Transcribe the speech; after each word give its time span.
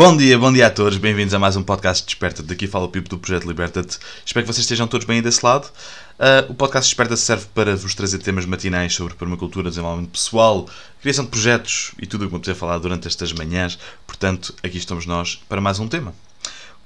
Bom 0.00 0.16
dia, 0.16 0.38
bom 0.38 0.50
dia 0.50 0.66
a 0.66 0.70
todos, 0.70 0.96
bem-vindos 0.96 1.34
a 1.34 1.38
mais 1.38 1.56
um 1.56 1.62
podcast 1.62 2.06
Desperta. 2.06 2.42
Daqui 2.42 2.66
fala 2.66 2.86
o 2.86 2.88
Pipo 2.88 3.06
do 3.06 3.18
Projeto 3.18 3.46
Liberta-te. 3.46 3.98
Espero 4.24 4.46
que 4.46 4.50
vocês 4.50 4.64
estejam 4.64 4.88
todos 4.88 5.06
bem 5.06 5.16
aí 5.16 5.22
desse 5.22 5.44
lado. 5.44 5.66
Uh, 5.66 6.50
o 6.50 6.54
podcast 6.54 6.88
Desperta 6.88 7.18
serve 7.18 7.44
para 7.54 7.76
vos 7.76 7.94
trazer 7.94 8.16
temas 8.16 8.46
matinais 8.46 8.94
sobre 8.94 9.12
permacultura, 9.12 9.68
desenvolvimento 9.68 10.12
pessoal, 10.12 10.66
criação 11.02 11.26
de 11.26 11.30
projetos 11.30 11.92
e 12.00 12.06
tudo 12.06 12.24
o 12.24 12.30
que 12.30 12.48
me 12.48 12.52
a 12.52 12.54
falar 12.56 12.78
durante 12.78 13.06
estas 13.06 13.30
manhãs. 13.34 13.78
Portanto, 14.06 14.54
aqui 14.62 14.78
estamos 14.78 15.04
nós 15.04 15.38
para 15.46 15.60
mais 15.60 15.78
um 15.78 15.86
tema. 15.86 16.14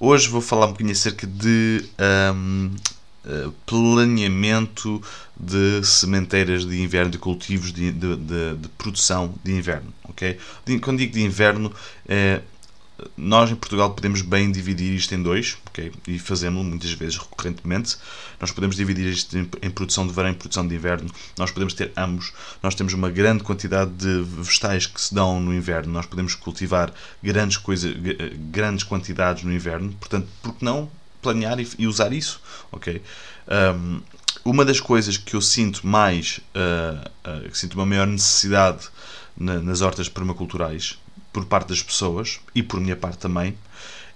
Hoje 0.01 0.27
vou 0.27 0.41
falar 0.41 0.67
um 0.67 0.71
bocadinho 0.71 0.91
acerca 0.91 1.25
de 1.25 1.85
um, 2.35 2.73
uh, 3.27 3.53
planeamento 3.65 5.01
de 5.37 5.87
sementeiras 5.87 6.67
de 6.67 6.83
inverno, 6.83 7.13
de 7.13 7.19
cultivos 7.19 7.73
de, 7.73 7.93
de, 7.93 8.17
de, 8.17 8.57
de 8.57 8.69
produção 8.71 9.33
de 9.45 9.53
inverno. 9.53 9.95
Okay? 10.09 10.37
Quando 10.83 10.99
digo 10.99 11.13
de 11.13 11.23
inverno, 11.23 11.73
é 12.09 12.41
nós 13.17 13.51
em 13.51 13.57
Portugal 13.57 13.91
podemos 13.93 14.23
bem 14.23 14.53
dividir 14.53 14.95
isto 14.95 15.15
em 15.15 15.23
dois, 15.23 15.59
okay? 15.67 15.93
e 16.07 16.19
fazemos 16.19 16.65
muitas 16.65 16.93
vezes 16.93 17.17
recorrentemente. 17.17 17.97
Nós 18.41 18.53
podemos 18.53 18.77
dividir 18.77 19.07
isto 19.07 19.37
em, 19.37 19.71
produção 19.71 20.07
de 20.07 20.13
verão 20.13 20.31
e 20.31 20.35
produção 20.35 20.67
de 20.67 20.75
inverno. 20.75 21.11
Nós 21.37 21.51
podemos 21.51 21.75
ter 21.75 21.93
ambos. 21.97 22.33
Nós 22.63 22.75
temos 22.75 22.93
uma 22.93 23.11
grande 23.11 23.43
quantidade 23.43 23.91
de 23.91 24.23
vegetais 24.23 24.87
que 24.87 25.01
se 25.01 25.13
dão 25.13 25.41
no 25.41 25.53
inverno. 25.53 25.93
Nós 25.93 26.07
podemos 26.07 26.35
cultivar 26.35 26.93
grandes, 27.23 27.57
coisa, 27.57 27.93
grandes 28.51 28.85
quantidades 28.85 29.43
no 29.43 29.53
inverno. 29.53 29.93
Portanto, 29.95 30.29
por 30.41 30.55
que 30.55 30.65
não 30.65 30.89
planear 31.21 31.59
e, 31.59 31.69
e 31.79 31.87
usar 31.89 32.13
isso? 32.13 32.41
Ok. 32.71 33.03
Um, 33.77 34.01
uma 34.45 34.65
das 34.65 34.79
coisas 34.79 35.17
que 35.17 35.35
eu 35.35 35.41
sinto 35.41 35.87
mais, 35.87 36.39
uh, 36.55 37.09
uh, 37.29 37.51
que 37.51 37.59
sinto 37.59 37.75
uma 37.75 37.87
maior 37.87 38.07
necessidade 38.07 38.89
na, 39.37 39.61
nas 39.61 39.81
hortas 39.81 40.09
permaculturais 40.09 40.99
por 41.35 41.45
parte 41.45 41.69
das 41.71 41.83
pessoas 41.83 42.41
e 42.55 42.63
por 42.63 42.81
minha 42.81 42.95
parte 42.95 43.19
também, 43.19 43.59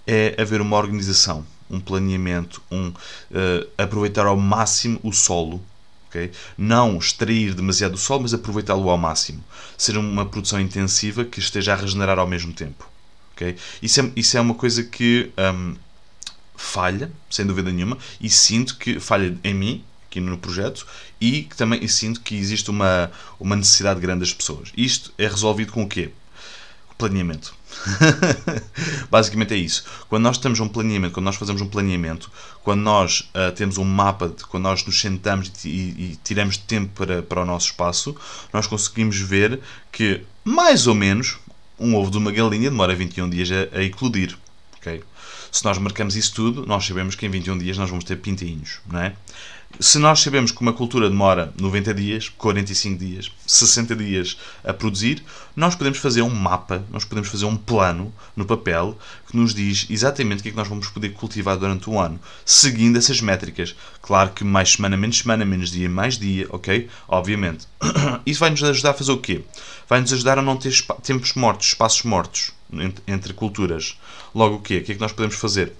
é 0.06 0.40
haver 0.40 0.60
uma 0.60 0.76
organização, 0.76 1.44
um 1.68 1.80
planeamento, 1.80 2.62
um 2.70 2.88
uh, 2.88 3.68
aproveitar 3.76 4.24
ao 4.24 4.36
máximo 4.36 5.00
o 5.02 5.12
solo. 5.12 5.60
Okay? 6.08 6.30
Não 6.56 6.96
extrair 6.96 7.52
demasiado 7.52 7.94
o 7.94 7.98
solo, 7.98 8.22
mas 8.22 8.32
aproveitá-lo 8.32 8.88
ao 8.88 8.96
máximo. 8.96 9.44
Ser 9.76 9.98
uma 9.98 10.24
produção 10.24 10.60
intensiva 10.60 11.24
que 11.24 11.40
esteja 11.40 11.72
a 11.74 11.76
regenerar 11.76 12.18
ao 12.20 12.26
mesmo 12.26 12.52
tempo. 12.52 12.88
Okay? 13.34 13.56
Isso, 13.82 14.00
é, 14.00 14.12
isso 14.14 14.38
é 14.38 14.40
uma 14.40 14.54
coisa 14.54 14.84
que 14.84 15.30
um, 15.36 15.74
falha, 16.56 17.10
sem 17.28 17.44
dúvida 17.44 17.70
nenhuma, 17.70 17.98
e 18.20 18.30
sinto 18.30 18.78
que 18.78 19.00
falha 19.00 19.36
em 19.42 19.52
mim, 19.52 19.84
aqui 20.06 20.20
no 20.20 20.38
projeto, 20.38 20.86
e 21.20 21.42
que 21.42 21.56
também 21.56 21.86
sinto 21.88 22.20
que 22.20 22.36
existe 22.36 22.70
uma, 22.70 23.10
uma 23.38 23.56
necessidade 23.56 24.00
grande 24.00 24.20
das 24.20 24.32
pessoas. 24.32 24.70
Isto 24.76 25.12
é 25.18 25.26
resolvido 25.26 25.72
com 25.72 25.82
o 25.82 25.88
quê? 25.88 26.12
Planeamento. 26.98 27.54
Basicamente 29.10 29.54
é 29.54 29.56
isso. 29.56 29.84
Quando 30.08 30.24
nós 30.24 30.36
temos 30.36 30.58
um 30.58 30.68
planeamento, 30.68 31.14
quando 31.14 31.26
nós 31.26 31.36
fazemos 31.36 31.62
um 31.62 31.68
planeamento, 31.68 32.30
quando 32.62 32.80
nós 32.80 33.30
uh, 33.34 33.52
temos 33.54 33.78
um 33.78 33.84
mapa, 33.84 34.28
de, 34.28 34.44
quando 34.44 34.64
nós 34.64 34.84
nos 34.84 35.00
sentamos 35.00 35.50
e, 35.64 35.68
e, 35.68 35.72
e, 35.72 36.18
tiramos 36.24 36.56
tempo 36.56 36.92
para, 36.94 37.22
para 37.22 37.42
o 37.42 37.46
nosso 37.46 37.66
espaço, 37.66 38.16
nós 38.52 38.66
conseguimos 38.66 39.18
ver 39.18 39.60
que, 39.92 40.22
mais 40.44 40.86
ou 40.86 40.94
menos, 40.94 41.38
um 41.78 41.94
ovo 41.94 42.10
de 42.10 42.18
uma 42.18 42.32
galinha 42.32 42.68
demora 42.68 42.94
21 42.94 43.30
dias 43.30 43.48
a, 43.50 43.78
a 43.78 43.82
eclodir. 43.84 44.36
Okay? 44.78 45.02
Se 45.52 45.64
nós 45.64 45.78
marcamos 45.78 46.16
isso 46.16 46.34
tudo, 46.34 46.66
nós 46.66 46.84
sabemos 46.84 47.14
que 47.14 47.24
em 47.24 47.30
21 47.30 47.58
dias 47.58 47.78
nós 47.78 47.88
vamos 47.88 48.04
ter 48.04 48.16
pintinhos, 48.16 48.80
não 48.86 49.00
é? 49.00 49.14
Se 49.80 49.98
nós 49.98 50.20
sabemos 50.20 50.50
que 50.50 50.60
uma 50.60 50.72
cultura 50.72 51.08
demora 51.08 51.52
90 51.60 51.94
dias, 51.94 52.28
45 52.30 52.98
dias, 52.98 53.30
60 53.46 53.94
dias 53.94 54.36
a 54.64 54.72
produzir, 54.72 55.22
nós 55.54 55.76
podemos 55.76 55.98
fazer 55.98 56.22
um 56.22 56.30
mapa, 56.30 56.82
nós 56.90 57.04
podemos 57.04 57.28
fazer 57.28 57.44
um 57.44 57.56
plano 57.56 58.12
no 58.34 58.44
papel 58.44 58.98
que 59.28 59.36
nos 59.36 59.54
diz 59.54 59.86
exatamente 59.88 60.40
o 60.40 60.42
que 60.42 60.48
é 60.48 60.50
que 60.52 60.56
nós 60.56 60.66
vamos 60.66 60.88
poder 60.88 61.10
cultivar 61.10 61.56
durante 61.56 61.88
o 61.88 62.00
ano, 62.00 62.18
seguindo 62.44 62.96
essas 62.96 63.20
métricas. 63.20 63.76
Claro 64.02 64.30
que 64.30 64.42
mais 64.42 64.72
semana, 64.72 64.96
menos 64.96 65.18
semana, 65.18 65.44
menos 65.44 65.70
dia, 65.70 65.88
mais 65.88 66.18
dia, 66.18 66.46
ok? 66.48 66.88
Obviamente. 67.06 67.68
Isso 68.26 68.40
vai 68.40 68.50
nos 68.50 68.62
ajudar 68.64 68.90
a 68.90 68.94
fazer 68.94 69.12
o 69.12 69.18
quê? 69.18 69.44
Vai 69.88 70.00
nos 70.00 70.12
ajudar 70.12 70.38
a 70.38 70.42
não 70.42 70.56
ter 70.56 70.74
tempos 71.02 71.34
mortos, 71.34 71.68
espaços 71.68 72.02
mortos 72.02 72.52
entre 73.06 73.32
culturas. 73.32 73.96
Logo 74.34 74.56
o 74.56 74.60
quê? 74.60 74.78
O 74.78 74.82
que 74.82 74.92
é 74.92 74.94
que 74.94 75.00
nós 75.00 75.12
podemos 75.12 75.36
fazer? 75.36 75.72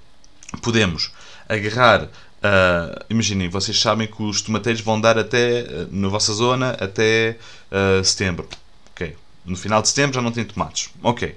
Podemos 0.62 1.11
agarrar 1.49 2.11
Uh, 2.38 3.04
imaginem, 3.10 3.49
vocês 3.49 3.81
sabem 3.81 4.06
que 4.06 4.22
os 4.22 4.41
tomateiros 4.41 4.81
vão 4.81 5.00
dar 5.00 5.19
até, 5.19 5.62
uh, 5.62 5.88
na 5.91 6.09
vossa 6.09 6.32
zona, 6.32 6.71
até 6.78 7.37
uh, 7.71 8.04
setembro. 8.04 8.49
Ok. 8.93 9.16
No 9.44 9.56
final 9.56 9.82
de 9.82 9.88
setembro 9.88 10.15
já 10.15 10.22
não 10.22 10.31
tem 10.31 10.44
tomates. 10.44 10.91
Ok. 11.03 11.37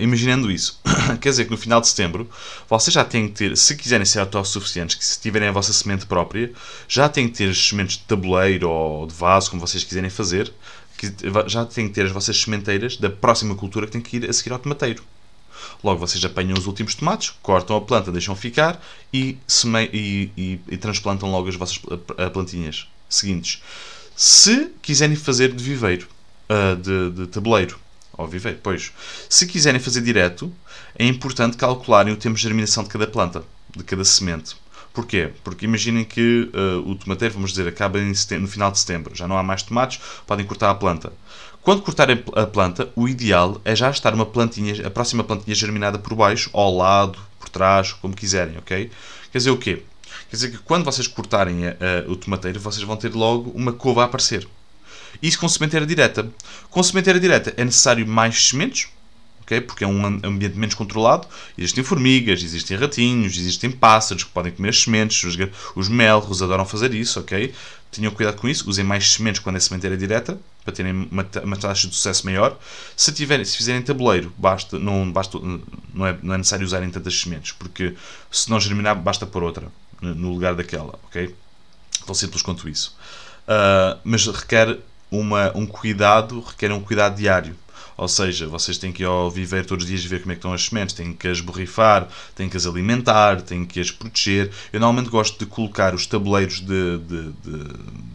Imaginando 0.00 0.50
isso, 0.50 0.80
quer 1.20 1.28
dizer 1.28 1.44
que 1.44 1.52
no 1.52 1.56
final 1.56 1.80
de 1.80 1.86
setembro 1.86 2.28
vocês 2.68 2.92
já 2.92 3.04
têm 3.04 3.28
que 3.28 3.34
ter, 3.34 3.56
se 3.56 3.76
quiserem 3.76 4.04
ser 4.04 4.18
autossuficientes, 4.18 4.96
que 4.96 5.04
se 5.04 5.20
tiverem 5.20 5.48
a 5.48 5.52
vossa 5.52 5.72
semente 5.72 6.06
própria, 6.06 6.52
já 6.88 7.08
têm 7.08 7.28
que 7.28 7.36
ter 7.36 7.50
as 7.50 7.68
sementes 7.68 7.96
de 7.96 8.02
tabuleiro 8.02 8.68
ou 8.68 9.06
de 9.06 9.14
vaso, 9.14 9.50
como 9.50 9.64
vocês 9.64 9.84
quiserem 9.84 10.10
fazer, 10.10 10.52
que 10.98 11.14
já 11.46 11.64
têm 11.64 11.86
que 11.86 11.94
ter 11.94 12.06
as 12.06 12.10
vossas 12.10 12.36
sementeiras 12.36 12.96
da 12.96 13.08
próxima 13.08 13.54
cultura 13.54 13.86
que 13.86 13.92
tem 13.92 14.00
que 14.00 14.16
ir 14.16 14.28
a 14.28 14.32
seguir 14.32 14.52
ao 14.52 14.58
tomateiro. 14.58 15.04
Logo, 15.82 15.98
vocês 15.98 16.24
apanham 16.24 16.56
os 16.56 16.66
últimos 16.66 16.94
tomates, 16.94 17.32
cortam 17.42 17.76
a 17.76 17.80
planta, 17.80 18.12
deixam 18.12 18.34
ficar 18.34 18.82
e, 19.12 19.38
seme... 19.46 19.90
e, 19.92 20.30
e, 20.36 20.60
e 20.68 20.76
transplantam 20.76 21.30
logo 21.30 21.48
as 21.48 21.56
vossas 21.56 21.80
plantinhas 22.32 22.86
seguintes. 23.08 23.62
Se 24.16 24.70
quiserem 24.80 25.16
fazer 25.16 25.52
de 25.52 25.62
viveiro, 25.62 26.08
uh, 26.48 26.76
de, 26.76 27.10
de 27.10 27.26
tabuleiro, 27.26 27.78
ou 28.16 28.28
viveiro, 28.28 28.58
pois. 28.62 28.92
Se 29.28 29.46
quiserem 29.46 29.80
fazer 29.80 30.00
direto, 30.00 30.52
é 30.96 31.04
importante 31.04 31.56
calcularem 31.56 32.12
o 32.12 32.16
tempo 32.16 32.36
de 32.36 32.42
germinação 32.42 32.84
de 32.84 32.90
cada 32.90 33.06
planta, 33.06 33.44
de 33.76 33.82
cada 33.82 34.04
semente. 34.04 34.54
Porquê? 34.92 35.32
Porque 35.42 35.64
imaginem 35.64 36.04
que 36.04 36.48
uh, 36.54 36.88
o 36.88 36.94
tomateiro, 36.94 37.34
vamos 37.34 37.50
dizer, 37.50 37.66
acaba 37.66 37.98
no 38.00 38.46
final 38.46 38.70
de 38.70 38.78
setembro, 38.78 39.12
já 39.12 39.26
não 39.26 39.36
há 39.36 39.42
mais 39.42 39.62
tomates, 39.64 40.00
podem 40.24 40.46
cortar 40.46 40.70
a 40.70 40.74
planta. 40.76 41.12
Quando 41.64 41.80
cortarem 41.80 42.22
a 42.36 42.46
planta, 42.46 42.90
o 42.94 43.08
ideal 43.08 43.58
é 43.64 43.74
já 43.74 43.88
estar 43.88 44.12
uma 44.12 44.26
plantinha, 44.26 44.86
a 44.86 44.90
próxima 44.90 45.24
plantinha 45.24 45.54
germinada 45.54 45.98
por 45.98 46.14
baixo, 46.14 46.50
ao 46.52 46.76
lado, 46.76 47.18
por 47.40 47.48
trás, 47.48 47.90
como 47.90 48.14
quiserem, 48.14 48.58
ok? 48.58 48.90
Quer 49.32 49.38
dizer 49.38 49.50
o 49.50 49.56
quê? 49.56 49.82
Quer 50.28 50.36
dizer 50.36 50.50
que 50.50 50.58
quando 50.58 50.84
vocês 50.84 51.08
cortarem 51.08 51.66
a, 51.66 51.70
a, 51.70 52.10
o 52.10 52.16
tomateiro, 52.16 52.60
vocês 52.60 52.82
vão 52.84 52.98
ter 52.98 53.14
logo 53.14 53.50
uma 53.52 53.72
cova 53.72 54.02
a 54.02 54.04
aparecer. 54.04 54.46
Isso 55.22 55.40
com 55.40 55.48
sementeira 55.48 55.86
direta. 55.86 56.28
Com 56.68 56.82
sementeira 56.82 57.18
direta 57.18 57.54
é 57.56 57.64
necessário 57.64 58.06
mais 58.06 58.48
sementes, 58.48 58.88
okay? 59.44 59.60
porque 59.60 59.84
é 59.84 59.86
um 59.86 60.04
ambiente 60.04 60.58
menos 60.58 60.74
controlado. 60.74 61.28
Existem 61.56 61.84
formigas, 61.84 62.42
existem 62.42 62.76
ratinhos, 62.76 63.36
existem 63.36 63.70
pássaros 63.70 64.24
que 64.24 64.30
podem 64.30 64.52
comer 64.52 64.70
as 64.70 64.82
sementes, 64.82 65.22
os, 65.22 65.36
os 65.76 65.88
melros 65.88 66.42
adoram 66.42 66.64
fazer 66.64 66.92
isso, 66.92 67.20
ok? 67.20 67.54
Tenham 67.90 68.10
cuidado 68.10 68.36
com 68.36 68.48
isso, 68.48 68.68
usem 68.68 68.84
mais 68.84 69.12
sementes 69.12 69.40
quando 69.40 69.56
é 69.56 69.60
sementeira 69.60 69.96
direta, 69.96 70.36
para 70.64 70.74
terem 70.74 71.08
uma, 71.10 71.26
uma 71.44 71.56
taxa 71.56 71.86
de 71.86 71.94
sucesso 71.94 72.26
maior. 72.26 72.58
Se, 72.96 73.12
tiverem, 73.12 73.44
se 73.44 73.56
fizerem 73.56 73.82
tabuleiro, 73.82 74.32
basta, 74.36 74.78
não, 74.78 75.10
basta, 75.12 75.38
não, 75.92 76.06
é, 76.06 76.18
não 76.20 76.34
é 76.34 76.38
necessário 76.38 76.66
usarem 76.66 76.90
tantas 76.90 77.20
sementes, 77.20 77.52
porque 77.52 77.94
se 78.32 78.50
não 78.50 78.58
germinar, 78.58 78.96
basta 78.96 79.24
pôr 79.24 79.44
outra 79.44 79.70
no 80.00 80.30
lugar 80.30 80.54
daquela, 80.54 80.98
ok? 81.04 81.34
Tão 82.04 82.14
simples 82.14 82.42
quanto 82.42 82.68
isso. 82.68 82.96
Uh, 83.46 83.98
mas 84.04 84.26
requer 84.26 84.78
uma, 85.10 85.56
um 85.56 85.66
cuidado, 85.66 86.40
requer 86.40 86.72
um 86.72 86.80
cuidado 86.80 87.16
diário. 87.16 87.56
Ou 87.96 88.08
seja, 88.08 88.46
vocês 88.46 88.76
têm 88.78 88.92
que 88.92 89.02
ir 89.02 89.06
ao 89.06 89.30
viver 89.30 89.64
todos 89.64 89.84
os 89.84 89.90
dias 89.90 90.04
ver 90.04 90.20
como 90.20 90.32
é 90.32 90.34
que 90.34 90.38
estão 90.38 90.52
as 90.52 90.66
sementes, 90.66 90.94
têm 90.94 91.12
que 91.12 91.28
as 91.28 91.40
borrifar, 91.40 92.08
têm 92.34 92.48
que 92.48 92.56
as 92.56 92.66
alimentar, 92.66 93.40
têm 93.40 93.64
que 93.64 93.80
as 93.80 93.90
proteger. 93.90 94.50
Eu 94.72 94.80
normalmente 94.80 95.10
gosto 95.10 95.38
de 95.38 95.46
colocar 95.46 95.94
os 95.94 96.06
tabuleiros 96.06 96.60
de, 96.60 96.98
de, 96.98 97.32
de, 97.32 97.64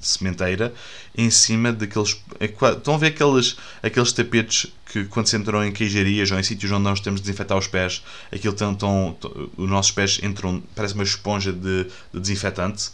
sementeira 0.02 0.74
em 1.18 1.30
cima 1.30 1.72
daqueles. 1.72 2.22
É 2.40 2.46
estão 2.46 2.96
a 2.96 2.98
ver 2.98 3.08
aqueles, 3.08 3.58
aqueles 3.82 4.12
tapetes 4.12 4.68
que 4.92 5.06
quando 5.06 5.28
se 5.28 5.38
entram 5.38 5.64
em 5.64 5.72
queijarias 5.72 6.32
ou 6.32 6.40
em 6.40 6.44
sítios 6.44 6.72
onde 6.72 6.84
nós 6.84 7.00
temos 7.00 7.22
de 7.22 7.28
desinfetar 7.28 7.58
os 7.58 7.68
pés, 7.68 8.04
aquilo 8.32 8.54
tão, 8.54 8.74
tão 8.74 9.18
os 9.56 9.70
nossos 9.70 9.92
pés 9.92 10.20
entram, 10.24 10.62
parece 10.76 10.94
uma 10.94 11.04
esponja 11.04 11.54
de, 11.54 11.86
de 12.14 12.20
desinfetante. 12.20 12.90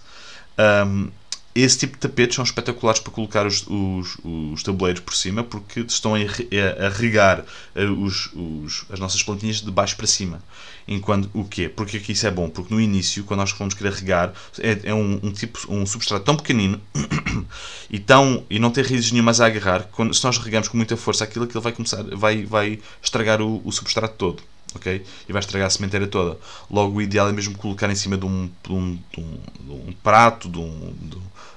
Um, 0.57 1.09
esse 1.55 1.79
tipo 1.79 1.93
de 1.93 1.99
tapetes 1.99 2.35
são 2.35 2.43
espetaculares 2.43 2.99
para 2.99 3.13
colocar 3.13 3.47
os, 3.47 3.65
os, 3.65 4.17
os 4.23 4.61
tabuleiros 4.61 5.01
por 5.01 5.15
cima 5.15 5.41
porque 5.41 5.79
estão 5.79 6.13
a, 6.13 6.19
a, 6.19 6.89
regar 6.89 7.45
eh, 7.73 7.85
os, 7.85 8.29
os, 8.33 8.85
as 8.89 8.99
nossas 8.99 9.23
plantinhas 9.23 9.61
de 9.61 9.71
baixo 9.71 9.95
para 9.95 10.05
cima. 10.05 10.43
Enquanto 10.85 11.29
o 11.33 11.45
quê? 11.45 11.69
Porque 11.69 11.97
aqui 11.97 12.11
isso 12.11 12.27
é 12.27 12.31
bom? 12.31 12.49
Porque 12.49 12.73
no 12.73 12.81
início, 12.81 13.23
quando 13.23 13.39
nós 13.39 13.53
vamos 13.53 13.73
querer 13.73 13.93
regar, 13.93 14.33
é, 14.59 14.89
é 14.89 14.93
um, 14.93 15.19
um, 15.23 15.31
tipo, 15.31 15.59
um 15.69 15.85
substrato 15.85 16.25
tão 16.25 16.35
pequenino 16.35 16.79
e, 17.89 17.99
tão, 17.99 18.43
e 18.49 18.59
não 18.59 18.69
tem 18.69 18.83
raízes 18.83 19.13
nenhumas 19.13 19.39
a 19.39 19.45
agarrar, 19.45 19.83
quando, 19.93 20.13
se 20.13 20.23
nós 20.25 20.37
regamos 20.37 20.67
com 20.67 20.75
muita 20.75 20.97
força 20.97 21.23
aquilo, 21.23 21.45
aquilo 21.45 21.61
vai 21.61 21.71
começar, 21.71 22.03
vai, 22.03 22.43
vai 22.43 22.79
estragar 23.01 23.41
o, 23.41 23.61
o 23.63 23.71
substrato 23.71 24.15
todo. 24.17 24.43
Okay? 24.75 25.03
E 25.27 25.33
vai 25.33 25.39
estragar 25.39 25.67
a 25.67 25.69
sementeira 25.69 26.07
toda. 26.07 26.37
Logo, 26.69 26.97
o 26.97 27.01
ideal 27.01 27.29
é 27.29 27.31
mesmo 27.31 27.57
colocar 27.57 27.89
em 27.89 27.95
cima 27.95 28.17
de 28.17 28.25
um, 28.25 28.49
de 28.63 28.71
um, 28.71 28.99
de 29.11 29.19
um, 29.19 29.39
de 29.61 29.71
um 29.71 29.93
prato, 30.03 30.49
de 30.49 30.59
um, 30.59 30.93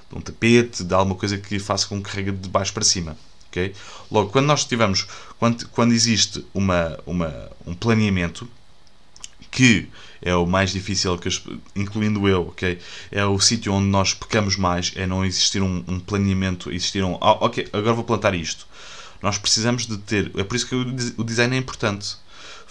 de 0.09 0.15
um 0.15 0.21
tapete, 0.21 0.83
de 0.83 0.93
alguma 0.93 1.15
coisa 1.15 1.37
que 1.37 1.59
faça 1.59 1.87
com 1.87 2.01
que 2.01 2.09
carregue 2.09 2.31
de 2.31 2.49
baixo 2.49 2.73
para 2.73 2.83
cima. 2.83 3.17
Okay? 3.49 3.73
Logo, 4.11 4.29
quando 4.29 4.45
nós 4.45 4.65
tivermos, 4.65 5.07
quando, 5.39 5.67
quando 5.69 5.91
existe 5.91 6.45
uma, 6.53 6.99
uma, 7.05 7.51
um 7.65 7.73
planeamento, 7.73 8.47
que 9.51 9.89
é 10.21 10.35
o 10.35 10.45
mais 10.45 10.71
difícil, 10.71 11.17
que, 11.17 11.29
incluindo 11.75 12.27
eu, 12.27 12.49
ok? 12.49 12.79
É 13.11 13.25
o 13.25 13.39
sítio 13.39 13.73
onde 13.73 13.87
nós 13.87 14.13
pecamos 14.13 14.55
mais, 14.55 14.91
é 14.95 15.07
não 15.07 15.25
existir 15.25 15.61
um, 15.61 15.83
um 15.87 15.99
planeamento, 15.99 16.71
existir 16.71 17.03
um. 17.03 17.15
Ah, 17.15 17.37
ok, 17.45 17.67
agora 17.73 17.93
vou 17.93 18.03
plantar 18.03 18.35
isto. 18.35 18.67
Nós 19.21 19.37
precisamos 19.37 19.85
de 19.85 19.97
ter. 19.97 20.31
É 20.37 20.43
por 20.43 20.55
isso 20.55 20.67
que 20.67 20.75
o 20.75 21.23
design 21.23 21.55
é 21.55 21.59
importante. 21.59 22.17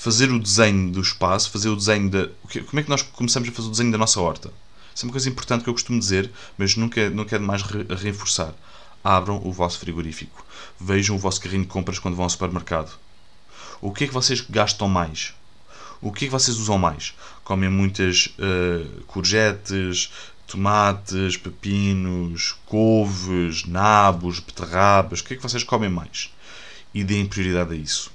Fazer 0.01 0.31
o 0.31 0.39
desenho 0.39 0.93
do 0.93 1.01
espaço, 1.01 1.51
fazer 1.51 1.69
o 1.69 1.75
desenho 1.75 2.09
da. 2.09 2.29
Como 2.69 2.79
é 2.79 2.83
que 2.85 2.89
nós 2.89 3.03
começamos 3.03 3.49
a 3.49 3.53
fazer 3.53 3.67
o 3.67 3.71
desenho 3.73 3.91
da 3.91 3.99
nossa 3.99 4.21
horta? 4.21 4.53
Isso 4.95 5.05
é 5.05 5.09
uma 5.09 5.13
coisa 5.13 5.29
importante 5.29 5.65
que 5.65 5.69
eu 5.69 5.75
costumo 5.75 5.99
dizer, 5.99 6.31
mas 6.57 6.77
nunca, 6.77 7.11
nunca 7.11 7.35
é 7.35 7.39
demais 7.41 7.63
re 7.63 7.85
reforçar. 7.97 8.55
Abram 9.03 9.41
o 9.45 9.53
vosso 9.53 9.81
frigorífico. 9.81 10.47
Vejam 10.79 11.17
o 11.17 11.19
vosso 11.19 11.41
carrinho 11.41 11.63
de 11.63 11.69
compras 11.69 11.99
quando 11.99 12.15
vão 12.15 12.23
ao 12.23 12.31
supermercado. 12.31 12.97
O 13.81 13.91
que 13.93 14.05
é 14.05 14.07
que 14.07 14.15
vocês 14.15 14.41
gastam 14.41 14.89
mais? 14.89 15.35
O 16.01 16.13
que 16.13 16.27
é 16.27 16.29
que 16.29 16.33
vocês 16.33 16.59
usam 16.59 16.79
mais? 16.79 17.13
Comem 17.43 17.69
muitas 17.69 18.27
uh, 18.39 19.03
courgettes, 19.09 20.13
tomates, 20.47 21.37
pepinos, 21.37 22.55
couves, 22.67 23.65
nabos, 23.65 24.39
beterrabas. 24.39 25.19
O 25.21 25.25
que 25.25 25.35
é 25.35 25.37
que 25.37 25.43
vocês 25.43 25.65
comem 25.65 25.91
mais? 25.91 26.33
E 26.95 27.03
deem 27.03 27.27
prioridade 27.27 27.75
a 27.75 27.77
isso. 27.77 28.13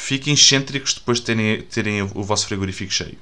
Fiquem 0.00 0.32
excêntricos 0.32 0.94
depois 0.94 1.18
de 1.18 1.26
terem, 1.26 1.62
terem 1.62 2.02
o 2.02 2.24
vosso 2.24 2.46
frigorífico 2.46 2.90
cheio. 2.90 3.18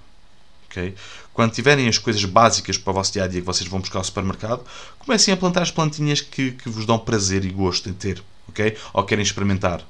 Okay? 0.71 0.95
Quando 1.35 1.53
tiverem 1.53 1.89
as 1.89 1.99
coisas 1.99 2.25
básicas 2.25 2.79
para 2.79 2.93
o 2.93 2.95
vosso 2.95 3.13
dia 3.13 3.25
a 3.25 3.27
dia 3.27 3.41
que 3.41 3.47
vocês 3.47 3.69
vão 3.69 3.81
buscar 3.81 3.99
ao 3.99 4.05
supermercado, 4.05 4.65
comecem 5.01 5.35
a 5.35 5.37
plantar 5.37 5.63
as 5.63 5.73
plantinhas 5.73 6.21
que, 6.21 6.53
que 6.53 6.69
vos 6.69 6.87
dão 6.87 6.97
prazer 6.99 7.45
e 7.45 7.51
gosto 7.51 7.91
em 7.91 7.93
ter. 7.93 8.23
Okay? 8.49 8.77
Ou 8.95 9.03
querem 9.03 9.23
experimentar. 9.23 9.85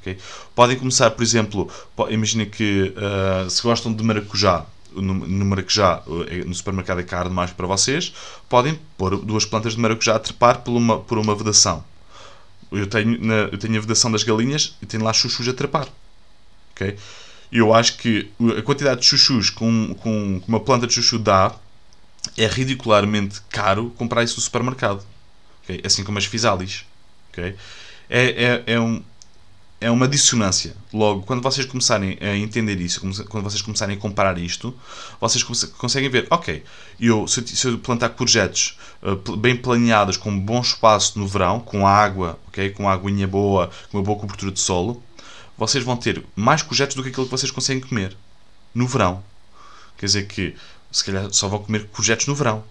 Okay? 0.00 0.18
Podem 0.54 0.76
começar, 0.76 1.12
por 1.12 1.22
exemplo, 1.22 1.70
imagina 2.10 2.44
que 2.44 2.92
uh, 2.96 3.48
se 3.48 3.62
gostam 3.62 3.94
de 3.94 4.02
maracujá, 4.02 4.66
no, 4.92 5.14
no 5.14 5.44
maracujá, 5.44 6.02
eh, 6.28 6.44
no 6.44 6.54
supermercado 6.54 7.00
é 7.00 7.04
caro 7.04 7.28
demais 7.28 7.52
para 7.52 7.66
vocês, 7.66 8.12
podem 8.48 8.78
pôr 8.98 9.16
duas 9.16 9.44
plantas 9.44 9.74
de 9.74 9.80
maracujá 9.80 10.16
a 10.16 10.18
trepar 10.18 10.60
por 10.62 10.72
uma, 10.72 10.98
por 10.98 11.18
uma 11.18 11.34
vedação. 11.34 11.84
Eu 12.70 12.86
tenho, 12.88 13.24
na, 13.24 13.34
eu 13.52 13.58
tenho 13.58 13.78
a 13.78 13.80
vedação 13.80 14.10
das 14.10 14.24
galinhas 14.24 14.76
e 14.82 14.86
tenho 14.86 15.04
lá 15.04 15.12
chuchus 15.12 15.48
a 15.48 15.52
trepar. 15.52 15.88
Okay? 16.76 16.96
Eu 17.50 17.72
acho 17.72 17.96
que 17.96 18.30
a 18.56 18.62
quantidade 18.62 19.00
de 19.00 19.06
chuchus 19.06 19.48
com, 19.50 19.94
com, 19.94 20.42
uma 20.46 20.60
planta 20.60 20.86
de 20.86 20.92
chuchu 20.92 21.18
dá 21.18 21.54
é 22.36 22.46
ridicularmente 22.46 23.40
caro 23.48 23.90
comprar 23.96 24.22
isso 24.22 24.36
no 24.36 24.42
supermercado. 24.42 25.02
Okay? 25.64 25.80
Assim 25.84 26.04
como 26.04 26.18
as 26.18 26.26
fisalis. 26.26 26.84
Okay? 27.32 27.56
É, 28.10 28.62
é, 28.66 28.74
é, 28.74 28.80
um, 28.80 29.02
é 29.80 29.90
uma 29.90 30.06
dissonância. 30.06 30.76
Logo, 30.92 31.22
quando 31.22 31.42
vocês 31.42 31.66
começarem 31.66 32.18
a 32.20 32.36
entender 32.36 32.80
isso, 32.80 33.00
quando 33.28 33.44
vocês 33.44 33.62
começarem 33.62 33.96
a 33.96 33.98
comparar 33.98 34.38
isto, 34.38 34.74
vocês 35.20 35.42
conseguem 35.42 36.10
ver, 36.10 36.26
ok, 36.30 36.62
eu, 37.00 37.26
se, 37.26 37.44
eu 37.66 37.78
plantar 37.78 38.10
courgettes 38.10 38.76
uh, 39.02 39.36
bem 39.36 39.56
planeadas, 39.56 40.16
com 40.16 40.38
bom 40.38 40.60
espaço 40.60 41.18
no 41.18 41.26
verão, 41.26 41.60
com 41.60 41.86
água, 41.86 42.38
ok, 42.48 42.70
com 42.70 42.88
aguinha 42.88 43.26
boa, 43.26 43.70
com 43.90 43.98
uma 43.98 44.04
boa 44.04 44.18
cobertura 44.18 44.52
de 44.52 44.60
solo, 44.60 45.02
vocês 45.56 45.82
vão 45.82 45.96
ter 45.96 46.24
mais 46.34 46.62
courgettes 46.62 46.94
do 46.94 47.02
que 47.02 47.08
aquilo 47.08 47.26
que 47.26 47.30
vocês 47.30 47.50
conseguem 47.50 47.82
comer 47.82 48.16
no 48.74 48.86
verão. 48.86 49.22
Quer 49.96 50.06
dizer 50.06 50.26
que, 50.26 50.54
se 50.92 51.04
calhar, 51.04 51.32
só 51.32 51.48
vão 51.48 51.62
comer 51.62 51.86
courgettes 51.86 52.26
no 52.26 52.34
verão. 52.34 52.64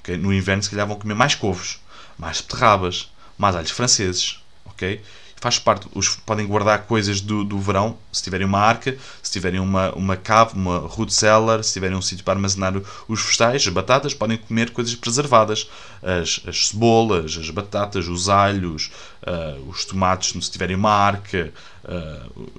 Okay? 0.00 0.16
No 0.16 0.32
inverno, 0.32 0.62
se 0.62 0.70
calhar, 0.70 0.86
vão 0.86 0.98
comer 0.98 1.14
mais 1.14 1.34
couves, 1.34 1.80
mais 2.18 2.40
beterrabas, 2.40 3.10
mais 3.38 3.54
alhos 3.54 3.70
franceses, 3.70 4.40
ok? 4.64 5.00
Faz 5.42 5.58
parte. 5.58 5.88
Os, 5.92 6.10
podem 6.24 6.46
guardar 6.46 6.84
coisas 6.84 7.20
do, 7.20 7.42
do 7.42 7.58
verão, 7.58 7.98
se 8.12 8.22
tiverem 8.22 8.46
uma 8.46 8.60
arca, 8.60 8.96
se 9.20 9.32
tiverem 9.32 9.58
uma, 9.58 9.92
uma 9.92 10.16
cave, 10.16 10.54
uma 10.54 10.78
root 10.78 11.12
cellar, 11.12 11.64
se 11.64 11.72
tiverem 11.72 11.96
um 11.96 12.00
sítio 12.00 12.24
para 12.24 12.34
armazenar 12.34 12.74
os 13.08 13.20
vegetais, 13.20 13.66
as 13.66 13.72
batatas, 13.72 14.14
podem 14.14 14.38
comer 14.38 14.70
coisas 14.70 14.94
preservadas. 14.94 15.68
As, 16.00 16.40
as 16.46 16.68
cebolas, 16.68 17.36
as 17.36 17.50
batatas, 17.50 18.06
os 18.06 18.28
alhos, 18.28 18.92
uh, 19.26 19.68
os 19.68 19.84
tomates, 19.84 20.44
se 20.44 20.50
tiverem 20.50 20.76
uma 20.76 20.92
arca, 20.92 21.52
uh, 21.84 22.50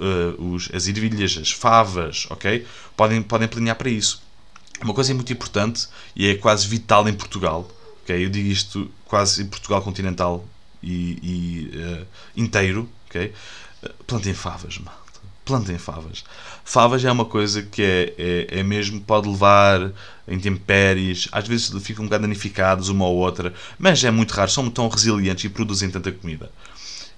uh, 0.00 0.54
os, 0.54 0.70
as 0.72 0.86
ervilhas, 0.86 1.36
as 1.36 1.50
favas, 1.50 2.28
ok? 2.30 2.64
Podem, 2.96 3.22
podem 3.22 3.48
planear 3.48 3.76
para 3.76 3.90
isso. 3.90 4.22
Uma 4.80 4.94
coisa 4.94 5.12
muito 5.12 5.32
importante 5.32 5.88
e 6.14 6.28
é 6.28 6.36
quase 6.36 6.66
vital 6.68 7.08
em 7.08 7.14
Portugal, 7.14 7.68
ok? 8.02 8.24
Eu 8.24 8.30
digo 8.30 8.48
isto 8.48 8.88
quase 9.04 9.42
em 9.42 9.46
Portugal 9.46 9.82
continental, 9.82 10.44
e, 10.82 11.18
e 11.22 11.76
uh, 11.76 12.06
inteiro, 12.36 12.88
ok? 13.06 13.32
Plantem 14.06 14.34
favas, 14.34 14.78
malta. 14.78 15.00
Plantem 15.44 15.78
favas. 15.78 16.24
Favas 16.64 17.04
é 17.04 17.10
uma 17.10 17.24
coisa 17.24 17.62
que 17.62 17.82
é, 17.82 18.14
é, 18.18 18.60
é 18.60 18.62
mesmo, 18.62 19.00
pode 19.00 19.28
levar 19.28 19.90
em 20.28 20.36
intempéries, 20.36 21.28
às 21.32 21.48
vezes 21.48 21.72
ficam 21.82 22.04
um 22.04 22.06
bocado 22.06 22.22
danificados 22.22 22.88
uma 22.88 23.06
ou 23.06 23.16
outra, 23.16 23.52
mas 23.78 24.04
é 24.04 24.10
muito 24.10 24.30
raro, 24.32 24.50
são 24.50 24.70
tão 24.70 24.88
resilientes 24.88 25.44
e 25.44 25.48
produzem 25.48 25.90
tanta 25.90 26.12
comida 26.12 26.50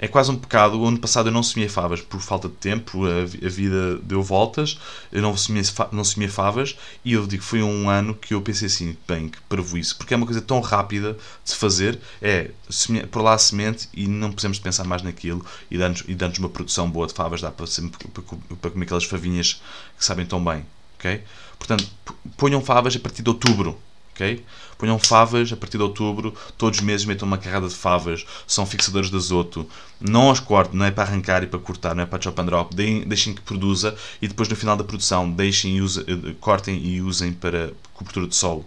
é 0.02 0.08
quase 0.08 0.32
um 0.32 0.36
pecado. 0.36 0.80
O 0.80 0.84
ano 0.84 0.98
passado 0.98 1.28
eu 1.28 1.32
não 1.32 1.44
semeei 1.44 1.68
favas 1.68 2.00
por 2.00 2.20
falta 2.20 2.48
de 2.48 2.54
tempo, 2.54 3.04
a, 3.06 3.48
vida 3.48 3.98
deu 3.98 4.20
voltas, 4.20 4.76
eu 5.12 5.22
não 5.22 5.36
semeei, 5.36 5.64
não 5.92 6.02
semeei 6.02 6.28
favas 6.28 6.76
e 7.04 7.12
eu 7.12 7.24
digo, 7.24 7.44
foi 7.44 7.62
um 7.62 7.88
ano 7.88 8.12
que 8.12 8.34
eu 8.34 8.42
pensei 8.42 8.66
assim, 8.66 8.96
bem, 9.06 9.28
que 9.28 9.38
isso 9.78 9.96
porque 9.96 10.12
é 10.12 10.16
uma 10.16 10.26
coisa 10.26 10.42
tão 10.42 10.60
rápida 10.60 11.12
de 11.44 11.50
se 11.50 11.56
fazer, 11.56 12.00
é 12.20 12.50
semear, 12.68 13.06
por 13.06 13.22
lá 13.22 13.34
a 13.34 13.38
semente 13.38 13.88
e 13.94 14.08
não 14.08 14.32
precisamos 14.32 14.58
pensar 14.58 14.82
mais 14.82 15.02
naquilo 15.02 15.46
e 15.70 15.78
dando-nos 15.78 16.02
dando 16.16 16.36
uma 16.38 16.48
produção 16.48 16.90
boa 16.90 17.06
de 17.06 17.14
favas, 17.14 17.40
dá 17.40 17.52
para, 17.52 17.66
sempre, 17.68 18.08
para, 18.08 18.24
para 18.60 18.70
comer 18.72 18.84
aquelas 18.86 19.04
favinhas 19.04 19.62
que 19.96 20.04
sabem 20.04 20.26
tão 20.26 20.44
bem, 20.44 20.66
ok? 20.98 21.22
Portanto, 21.56 21.88
ponham 22.36 22.60
favas 22.60 22.96
a 22.96 22.98
partir 22.98 23.22
de 23.22 23.28
outubro, 23.28 23.78
ok? 24.14 24.44
Ponham 24.78 24.98
favas 24.98 25.52
a 25.52 25.56
partir 25.56 25.78
de 25.78 25.82
outubro, 25.84 26.34
todos 26.58 26.78
os 26.78 26.84
meses 26.84 27.06
metam 27.06 27.26
uma 27.26 27.38
carrada 27.38 27.68
de 27.68 27.74
favas, 27.74 28.24
são 28.46 28.66
fixadores 28.66 29.10
de 29.10 29.16
azoto. 29.16 29.66
Não 30.00 30.30
as 30.30 30.40
cortem, 30.40 30.78
não 30.78 30.84
é 30.86 30.90
para 30.90 31.04
arrancar 31.04 31.42
e 31.42 31.46
para 31.46 31.60
cortar, 31.60 31.94
não 31.94 32.02
é 32.02 32.06
para 32.06 32.20
chop 32.20 32.40
and 32.40 32.46
drop. 32.46 32.74
Deem, 32.74 33.02
deixem 33.02 33.34
que 33.34 33.40
produza 33.40 33.96
e 34.20 34.28
depois 34.28 34.48
no 34.48 34.56
final 34.56 34.76
da 34.76 34.84
produção 34.84 35.30
deixem 35.30 35.80
use, 35.80 36.00
eh, 36.00 36.34
cortem 36.40 36.76
e 36.84 37.00
usem 37.00 37.32
para 37.32 37.72
cobertura 37.94 38.26
de 38.26 38.34
solo. 38.34 38.66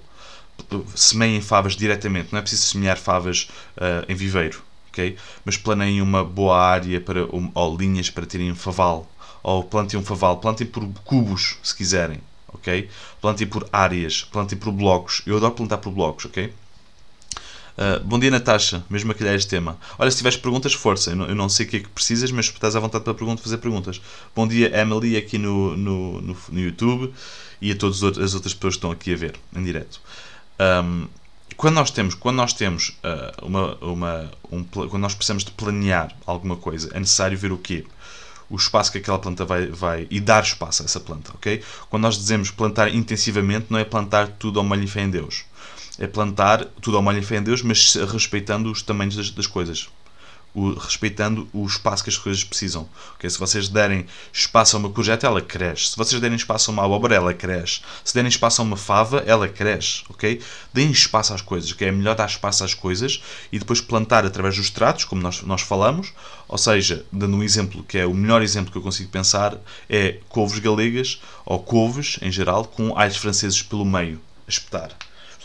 Semeiem 0.95 1.41
favas 1.41 1.75
diretamente, 1.75 2.29
não 2.31 2.39
é 2.39 2.41
preciso 2.41 2.65
semear 2.65 2.97
favas 2.97 3.49
uh, 3.75 4.09
em 4.09 4.15
viveiro, 4.15 4.61
ok? 4.89 5.17
Mas 5.43 5.57
planeiem 5.57 6.01
uma 6.01 6.23
boa 6.23 6.57
área 6.57 7.01
para, 7.01 7.27
ou 7.29 7.77
linhas 7.77 8.09
para 8.09 8.25
terem 8.25 8.51
um 8.51 8.55
faval. 8.55 9.05
Ou 9.43 9.63
plantem 9.63 9.99
um 9.99 10.03
faval, 10.03 10.37
plantem 10.37 10.65
por 10.65 10.87
cubos 11.03 11.57
se 11.61 11.75
quiserem, 11.75 12.19
ok? 12.55 12.89
Plantem 13.21 13.47
por 13.47 13.67
áreas, 13.71 14.23
plantem 14.23 14.57
por 14.57 14.71
blocos. 14.71 15.21
Eu 15.25 15.37
adoro 15.37 15.53
plantar 15.53 15.77
por 15.77 15.91
blocos, 15.91 16.25
ok? 16.25 16.51
Uh, 17.77 17.99
bom 18.05 18.17
dia, 18.17 18.31
Natasha. 18.31 18.83
Mesmo 18.89 19.11
a 19.11 19.15
calhar 19.15 19.35
este 19.35 19.49
tema. 19.49 19.77
Olha, 19.99 20.09
se 20.09 20.17
tiveres 20.17 20.37
perguntas, 20.37 20.73
força. 20.73 21.11
Eu 21.11 21.15
não, 21.17 21.25
eu 21.25 21.35
não, 21.35 21.49
sei 21.49 21.65
o 21.65 21.69
que 21.69 21.77
é 21.77 21.79
que 21.81 21.89
precisas, 21.89 22.31
mas 22.31 22.45
estás 22.45 22.75
à 22.75 22.79
vontade 22.79 23.03
para 23.03 23.13
pergunta, 23.13 23.43
fazer 23.43 23.57
perguntas. 23.57 24.01
Bom 24.33 24.47
dia, 24.47 24.71
Emily, 24.79 25.17
aqui 25.17 25.37
no, 25.37 25.75
no, 25.75 26.21
no, 26.21 26.37
no 26.49 26.59
YouTube 26.59 27.13
e 27.61 27.71
a 27.71 27.75
todas 27.75 28.01
as 28.01 28.33
outras 28.33 28.53
pessoas 28.53 28.75
que 28.75 28.77
estão 28.77 28.91
aqui 28.91 29.13
a 29.13 29.17
ver 29.17 29.35
em 29.53 29.63
direto. 29.63 29.99
Um, 30.59 31.07
quando 31.57 31.75
nós 31.75 31.91
temos, 31.91 32.15
quando 32.15 32.37
nós 32.37 32.53
temos 32.53 32.97
uh, 33.03 33.45
uma, 33.45 33.75
uma, 33.75 34.31
um, 34.51 34.63
quando 34.63 34.99
nós 34.99 35.13
precisamos 35.13 35.43
de 35.43 35.51
planear 35.51 36.15
alguma 36.25 36.55
coisa, 36.55 36.89
é 36.93 36.99
necessário 36.99 37.37
ver 37.37 37.51
o 37.51 37.57
quê? 37.57 37.85
O 38.49 38.55
espaço 38.55 38.91
que 38.91 38.97
aquela 38.97 39.19
planta 39.19 39.43
vai, 39.45 39.67
vai 39.67 40.07
e 40.09 40.19
dar 40.19 40.43
espaço 40.43 40.83
a 40.83 40.85
essa 40.85 40.99
planta, 40.99 41.31
ok? 41.33 41.61
Quando 41.89 42.03
nós 42.03 42.17
dizemos 42.17 42.51
plantar 42.51 42.93
intensivamente, 42.93 43.67
não 43.69 43.79
é 43.79 43.83
plantar 43.83 44.27
tudo 44.27 44.59
ao 44.59 44.65
molho 44.65 44.83
e 44.83 44.87
fé 44.87 45.01
em 45.01 45.09
Deus. 45.09 45.45
É 45.97 46.07
plantar 46.07 46.65
tudo 46.81 46.97
ao 46.97 47.03
molho 47.03 47.19
e 47.19 47.23
fé 47.23 47.37
em 47.37 47.43
Deus, 47.43 47.61
mas 47.61 47.95
respeitando 48.11 48.71
os 48.71 48.81
tamanhos 48.81 49.15
das, 49.15 49.29
das 49.29 49.47
coisas 49.47 49.89
o, 50.55 50.73
respeitando 50.73 51.47
o 51.53 51.65
espaço 51.65 52.03
que 52.03 52.09
as 52.09 52.17
coisas 52.17 52.43
precisam. 52.43 52.89
Okay? 53.15 53.29
Se 53.29 53.37
vocês 53.37 53.67
derem 53.67 54.07
espaço 54.31 54.75
a 54.75 54.79
uma 54.79 54.89
courgette, 54.89 55.25
ela 55.25 55.41
cresce. 55.41 55.91
Se 55.91 55.97
vocês 55.97 56.19
derem 56.21 56.37
espaço 56.37 56.71
a 56.71 56.73
uma 56.73 56.85
abóbora, 56.85 57.13
ela 57.13 57.33
cresce. 57.33 57.81
Se 58.03 58.13
derem 58.13 58.29
espaço 58.29 58.61
a 58.61 58.63
uma 58.63 58.77
fava, 58.77 59.23
ela 59.27 59.47
cresce. 59.49 60.03
ok? 60.09 60.41
Deem 60.73 60.89
espaço 60.89 61.33
às 61.33 61.41
coisas. 61.41 61.71
Okay? 61.73 61.89
É 61.89 61.91
melhor 61.91 62.15
dar 62.15 62.27
espaço 62.27 62.63
às 62.63 62.73
coisas 62.73 63.21
e 63.51 63.59
depois 63.59 63.81
plantar 63.81 64.25
através 64.25 64.55
dos 64.55 64.69
tratos, 64.69 65.03
como 65.03 65.21
nós, 65.21 65.41
nós 65.43 65.61
falamos. 65.61 66.13
Ou 66.47 66.57
seja, 66.57 67.05
dando 67.11 67.35
um 67.35 67.43
exemplo 67.43 67.83
que 67.83 67.97
é 67.97 68.05
o 68.05 68.13
melhor 68.13 68.41
exemplo 68.41 68.71
que 68.71 68.77
eu 68.77 68.81
consigo 68.81 69.09
pensar, 69.09 69.57
é 69.89 70.19
couves 70.29 70.59
galegas 70.59 71.21
ou 71.45 71.59
couves, 71.59 72.17
em 72.21 72.31
geral, 72.31 72.65
com 72.65 72.97
alhos 72.97 73.17
franceses 73.17 73.61
pelo 73.61 73.83
meio, 73.83 74.21
a 74.47 74.49
espetar 74.49 74.95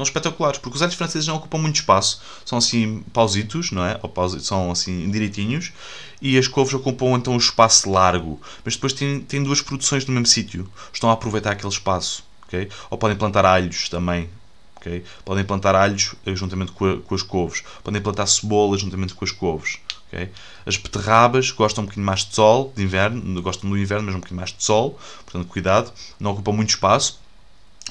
são 0.00 0.04
espetaculares, 0.04 0.59
porque 0.59 0.76
os 0.76 0.83
alhos 0.83 0.95
franceses 0.95 1.28
não 1.28 1.37
ocupam 1.37 1.59
muito 1.59 1.76
espaço, 1.76 2.23
são 2.45 2.59
assim 2.59 3.04
pausitos, 3.12 3.71
não 3.71 3.85
é? 3.85 3.99
Ou 4.02 4.09
pausitos, 4.09 4.47
são 4.47 4.71
assim 4.71 5.11
direitinhos, 5.11 5.73
e 6.21 6.38
as 6.38 6.49
couves 6.49 6.73
ocupam 6.75 7.16
então 7.16 7.35
um 7.35 7.38
espaço 7.38 7.90
largo, 7.90 8.40
mas 8.64 8.75
depois 8.75 8.92
têm, 8.92 9.21
têm 9.21 9.42
duas 9.42 9.61
produções 9.61 10.07
no 10.07 10.12
mesmo 10.12 10.26
sítio, 10.26 10.71
estão 10.92 11.11
a 11.11 11.12
aproveitar 11.12 11.52
aquele 11.52 11.73
espaço, 11.73 12.25
ok? 12.47 12.69
Ou 12.88 12.99
podem 12.99 13.16
plantar 13.16 13.45
alhos 13.45 13.88
também, 13.88 14.28
ok? 14.76 15.04
Podem 15.25 15.45
plantar 15.45 15.75
alhos 15.75 16.14
eh, 16.25 16.35
juntamente 16.35 16.73
com, 16.73 16.90
a, 16.90 17.00
com 17.00 17.14
as 17.14 17.23
couves, 17.23 17.62
podem 17.85 18.00
plantar 18.00 18.26
cebolas 18.26 18.80
juntamente 18.80 19.14
com 19.14 19.25
as 19.25 19.33
couves, 19.33 19.78
Okay? 20.12 20.28
As 20.66 20.76
beterrabas 20.76 21.52
gostam 21.52 21.83
um 21.83 21.85
bocadinho 21.85 22.04
mais 22.04 22.25
de 22.25 22.35
sol, 22.35 22.73
de 22.75 22.83
inverno, 22.83 23.40
gostam 23.40 23.71
do 23.71 23.78
inverno, 23.78 24.07
mas 24.07 24.14
um 24.14 24.19
bocadinho 24.19 24.40
mais 24.40 24.52
de 24.52 24.62
sol, 24.62 24.99
portanto, 25.25 25.47
cuidado, 25.47 25.92
não 26.19 26.33
ocupam 26.33 26.52
muito 26.52 26.71
espaço, 26.71 27.21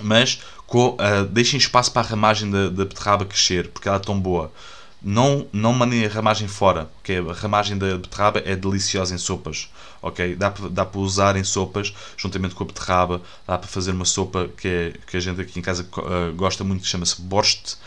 mas 0.01 0.41
co, 0.65 0.91
uh, 0.91 1.25
deixem 1.29 1.57
espaço 1.57 1.91
para 1.91 2.01
a 2.01 2.09
ramagem 2.09 2.49
da, 2.49 2.69
da 2.69 2.85
beterraba 2.85 3.25
crescer, 3.25 3.69
porque 3.69 3.87
ela 3.87 3.97
é 3.97 4.01
tão 4.01 4.19
boa. 4.19 4.51
Não, 5.01 5.47
não 5.53 5.71
mandem 5.71 6.05
a 6.05 6.09
ramagem 6.09 6.47
fora, 6.47 6.89
okay? 6.99 7.17
a 7.19 7.33
ramagem 7.33 7.77
da 7.77 7.97
beterraba 7.97 8.41
é 8.45 8.55
deliciosa 8.55 9.15
em 9.15 9.17
sopas. 9.17 9.69
Okay? 10.01 10.35
Dá, 10.35 10.53
dá 10.71 10.85
para 10.85 10.99
usar 10.99 11.35
em 11.37 11.43
sopas, 11.43 11.93
juntamente 12.17 12.53
com 12.53 12.63
a 12.63 12.67
beterraba, 12.67 13.21
dá 13.47 13.57
para 13.57 13.67
fazer 13.67 13.91
uma 13.91 14.05
sopa 14.05 14.49
que, 14.57 14.67
é, 14.67 14.93
que 15.07 15.15
a 15.15 15.19
gente 15.19 15.39
aqui 15.39 15.57
em 15.57 15.61
casa 15.61 15.87
uh, 15.97 16.33
gosta 16.35 16.63
muito, 16.63 16.81
que 16.81 16.87
chama-se 16.87 17.21
borscht, 17.21 17.77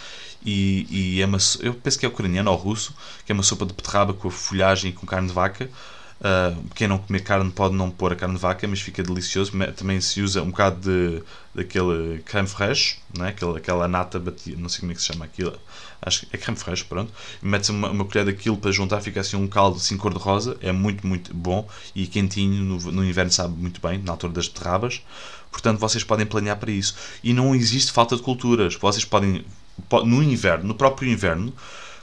e, 0.45 0.87
e 0.91 1.23
é 1.23 1.27
uma, 1.27 1.39
eu 1.61 1.75
penso 1.75 1.99
que 1.99 2.05
é 2.05 2.09
ucraniano 2.09 2.51
ou 2.51 2.57
russo, 2.57 2.95
que 3.25 3.31
é 3.31 3.35
uma 3.35 3.45
sopa 3.45 3.65
de 3.65 3.73
beterraba 3.73 4.13
com 4.13 4.29
folhagem 4.31 4.91
e 4.91 4.93
com 4.93 5.07
carne 5.07 5.29
de 5.29 5.35
vaca. 5.35 5.71
Uh, 6.23 6.63
quem 6.77 6.87
não 6.87 6.99
comer 6.99 7.19
carne 7.25 7.51
pode 7.51 7.75
não 7.75 7.91
pôr 7.91 8.13
a 8.13 8.17
carne 8.17 8.37
de 8.37 8.41
vaca, 8.41 8.67
mas 8.69 8.81
fica 8.81 9.03
delicioso. 9.03 9.51
Também 9.77 10.01
se 10.01 10.23
usa 10.23 10.41
um 10.41 10.51
bocado 10.51 10.81
de, 10.81 11.23
daquele 11.53 12.21
creme 12.21 12.47
fraiche, 12.47 12.99
né? 13.19 13.31
aquela, 13.31 13.59
aquela 13.59 13.89
nata 13.89 14.21
batida, 14.21 14.57
não 14.61 14.69
sei 14.69 14.81
como 14.81 14.93
é 14.93 14.95
que 14.95 15.03
se 15.03 15.09
chama 15.09 15.25
aquilo, 15.25 15.59
acho 16.01 16.25
que 16.25 16.37
é 16.37 16.39
creme 16.39 16.57
fraiche, 16.57 16.85
pronto. 16.85 17.13
Metes 17.43 17.71
uma, 17.71 17.91
uma 17.91 18.05
colher 18.05 18.25
daquilo 18.25 18.57
para 18.57 18.71
juntar, 18.71 19.01
fica 19.01 19.21
assim 19.21 19.37
um 19.37 19.49
caldo 19.49 19.79
assim 19.79 19.97
cor-de-rosa, 19.97 20.57
é 20.61 20.71
muito, 20.71 21.05
muito 21.05 21.35
bom 21.35 21.69
e 21.93 22.07
quentinho, 22.07 22.63
no, 22.63 22.93
no 22.93 23.05
inverno 23.05 23.33
sabe 23.33 23.61
muito 23.61 23.81
bem, 23.81 23.99
na 23.99 24.13
altura 24.13 24.33
das 24.33 24.47
beterrabas. 24.47 25.03
Portanto, 25.51 25.81
vocês 25.81 26.05
podem 26.05 26.25
planear 26.25 26.57
para 26.57 26.71
isso. 26.71 26.95
E 27.23 27.35
não 27.35 27.53
existe 27.53 27.91
falta 27.91 28.17
de 28.17 28.23
culturas. 28.23 28.77
Vocês 28.77 29.05
podem 29.05 29.45
no 30.05 30.23
inverno, 30.23 30.69
no 30.69 30.75
próprio 30.75 31.11
inverno, 31.11 31.53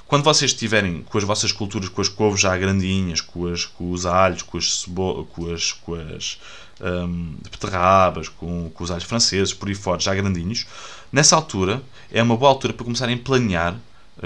quando 0.10 0.24
vocês 0.24 0.52
estiverem 0.52 1.04
com 1.04 1.18
as 1.20 1.24
vossas 1.24 1.52
culturas, 1.52 1.88
com 1.88 2.02
as 2.02 2.10
couves 2.10 2.42
já 2.42 2.58
grandinhas, 2.58 3.22
com, 3.22 3.46
as, 3.46 3.64
com 3.64 3.92
os 3.92 4.08
alhos, 4.08 4.42
com 4.42 4.58
as, 4.58 4.82
cebo 4.82 5.26
com 5.26 5.54
as, 5.54 5.72
com 5.72 5.94
as 5.94 6.40
um, 6.82 7.36
beterrabas, 7.44 8.28
com, 8.28 8.72
com 8.72 8.84
os 8.84 8.90
alhos 8.90 9.04
franceses, 9.04 9.54
por 9.54 9.70
aí 9.70 9.76
fora, 9.76 10.00
já 10.00 10.16
grandinhos, 10.16 10.66
nessa 11.12 11.36
altura 11.36 11.82
é 12.12 12.24
uma 12.24 12.36
boa 12.36 12.50
altura 12.50 12.74
para 12.74 12.84
começarem 12.84 13.16
a 13.16 13.20
planear 13.20 13.78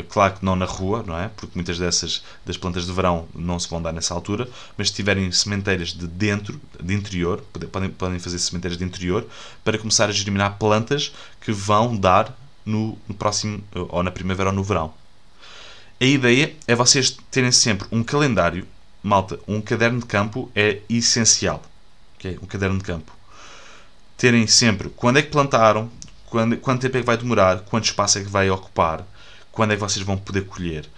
Claro 0.09 0.33
que 0.33 0.43
não 0.43 0.55
na 0.55 0.65
rua, 0.65 1.03
não 1.05 1.15
é? 1.15 1.27
Porque 1.27 1.51
muitas 1.53 1.77
dessas 1.77 2.23
das 2.43 2.57
plantas 2.57 2.87
de 2.87 2.91
verão 2.91 3.27
não 3.35 3.59
se 3.59 3.69
vão 3.69 3.79
dar 3.79 3.91
nessa 3.91 4.13
altura, 4.13 4.49
mas 4.75 4.89
se 4.89 4.95
tiverem 4.95 5.31
sementeiras 5.31 5.89
de 5.89 6.07
dentro, 6.07 6.59
de 6.81 6.93
interior, 6.95 7.43
podem, 7.71 7.89
podem 7.89 8.17
fazer 8.17 8.39
sementeiras 8.39 8.77
de 8.77 8.83
interior 8.83 9.27
para 9.63 9.77
começar 9.77 10.09
a 10.09 10.11
germinar 10.11 10.57
plantas 10.57 11.13
que 11.39 11.51
vão 11.51 11.95
dar 11.95 12.35
no, 12.65 12.97
no 13.07 13.13
próximo, 13.13 13.63
ou 13.89 14.01
na 14.01 14.09
primavera 14.09 14.49
ou 14.49 14.55
no 14.55 14.63
verão. 14.63 14.91
A 16.03 16.05
ideia 16.05 16.53
é 16.67 16.75
vocês 16.75 17.17
terem 17.31 17.50
sempre 17.50 17.88
um 17.89 18.03
calendário. 18.03 18.67
Malta, 19.01 19.39
um 19.48 19.62
caderno 19.62 20.01
de 20.01 20.05
campo 20.05 20.51
é 20.53 20.81
essencial. 20.89 21.63
Okay? 22.17 22.38
Um 22.41 22.45
caderno 22.45 22.77
de 22.77 22.83
campo. 22.83 23.10
Terem 24.17 24.45
sempre 24.45 24.89
quando 24.89 25.19
é 25.19 25.22
que 25.22 25.29
plantaram, 25.29 25.89
quando, 26.25 26.57
quanto 26.57 26.81
tempo 26.81 26.98
é 26.98 27.00
que 27.00 27.05
vai 27.05 27.15
demorar, 27.15 27.62
quanto 27.62 27.86
espaço 27.86 28.17
é 28.17 28.22
que 28.22 28.29
vai 28.29 28.50
ocupar, 28.50 29.07
quando 29.50 29.72
é 29.72 29.75
que 29.75 29.79
vocês 29.79 30.05
vão 30.05 30.17
poder 30.17 30.41
colher, 30.41 30.89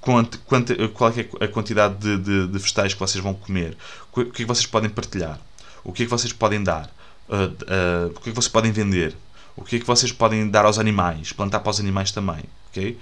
quanto, 0.00 0.38
quanto, 0.46 0.88
qual 0.90 1.10
é 1.10 1.44
a 1.44 1.48
quantidade 1.48 1.96
de, 1.96 2.18
de, 2.18 2.46
de, 2.46 2.58
vegetais 2.60 2.94
que 2.94 3.00
vocês 3.00 3.20
vão 3.20 3.34
comer, 3.34 3.76
o 4.12 4.14
que 4.14 4.20
é 4.20 4.32
que 4.32 4.44
vocês 4.44 4.66
podem 4.66 4.88
partilhar, 4.88 5.40
o 5.82 5.92
que 5.92 6.04
é 6.04 6.06
que 6.06 6.10
vocês 6.10 6.32
podem 6.32 6.62
dar, 6.62 6.88
uh, 7.28 7.34
uh, 7.34 8.12
o 8.14 8.20
que 8.20 8.28
é 8.28 8.32
que 8.32 8.36
vocês 8.36 8.46
podem 8.52 8.70
vender, 8.70 9.12
o 9.56 9.64
que 9.64 9.74
é 9.74 9.78
que 9.80 9.86
vocês 9.86 10.12
podem 10.12 10.48
dar 10.48 10.64
aos 10.66 10.78
animais, 10.78 11.32
plantar 11.32 11.58
para 11.58 11.70
os 11.70 11.80
animais 11.80 12.12
também, 12.12 12.44
ok? 12.70 12.96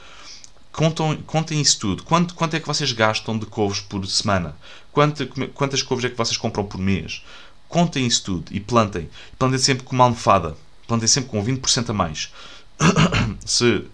Contam, 0.72 1.16
contem 1.26 1.60
isso 1.60 1.78
tudo. 1.78 2.02
Quanto, 2.04 2.34
quanto 2.34 2.54
é 2.54 2.60
que 2.60 2.66
vocês 2.66 2.92
gastam 2.92 3.38
de 3.38 3.46
couves 3.46 3.80
por 3.80 4.06
semana? 4.06 4.56
Quanto, 4.92 5.26
quantas 5.54 5.82
couves 5.82 6.04
é 6.04 6.10
que 6.10 6.16
vocês 6.16 6.36
compram 6.36 6.64
por 6.64 6.78
mês? 6.78 7.22
Contem 7.68 8.06
isso 8.06 8.24
tudo 8.24 8.46
e 8.50 8.60
plantem. 8.60 9.08
Plantem 9.38 9.58
sempre 9.58 9.84
com 9.84 9.94
uma 9.94 10.04
almofada. 10.04 10.56
Plantem 10.86 11.08
sempre 11.08 11.30
com 11.30 11.44
20% 11.44 11.90
a 11.90 11.92
mais. 11.92 12.32
Se 13.44 13.84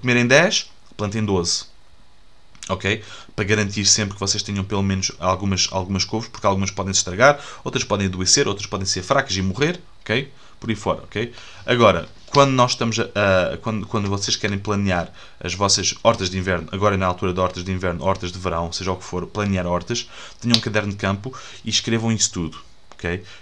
comerem 0.00 0.26
10, 0.26 0.70
plantem 0.96 1.24
12. 1.24 1.75
Ok? 2.68 3.02
Para 3.34 3.44
garantir 3.44 3.84
sempre 3.86 4.14
que 4.14 4.20
vocês 4.20 4.42
tenham 4.42 4.64
pelo 4.64 4.82
menos 4.82 5.12
algumas, 5.20 5.68
algumas 5.70 6.04
couves, 6.04 6.28
porque 6.28 6.46
algumas 6.46 6.70
podem 6.70 6.92
se 6.92 6.98
estragar, 6.98 7.40
outras 7.62 7.84
podem 7.84 8.06
adoecer, 8.06 8.48
outras 8.48 8.66
podem 8.66 8.86
ser 8.86 9.02
fracas 9.02 9.36
e 9.36 9.42
morrer. 9.42 9.80
Ok? 10.00 10.30
Por 10.58 10.70
aí 10.70 10.76
fora. 10.76 11.02
Ok? 11.04 11.32
Agora, 11.64 12.08
quando 12.26 12.52
nós 12.52 12.72
estamos 12.72 12.98
a, 12.98 13.04
a, 13.04 13.56
quando, 13.58 13.86
quando 13.86 14.08
vocês 14.08 14.36
querem 14.36 14.58
planear 14.58 15.12
as 15.38 15.54
vossas 15.54 15.94
hortas 16.02 16.28
de 16.28 16.38
inverno, 16.38 16.68
agora 16.72 16.96
na 16.96 17.06
altura 17.06 17.32
de 17.32 17.40
hortas 17.40 17.64
de 17.64 17.70
inverno, 17.70 18.04
hortas 18.04 18.32
de 18.32 18.38
verão, 18.38 18.72
seja 18.72 18.92
o 18.92 18.96
que 18.96 19.04
for, 19.04 19.26
planear 19.26 19.66
hortas, 19.66 20.08
tenham 20.40 20.56
um 20.56 20.60
caderno 20.60 20.90
de 20.90 20.96
campo 20.96 21.32
e 21.64 21.70
escrevam 21.70 22.10
isso 22.10 22.32
tudo. 22.32 22.58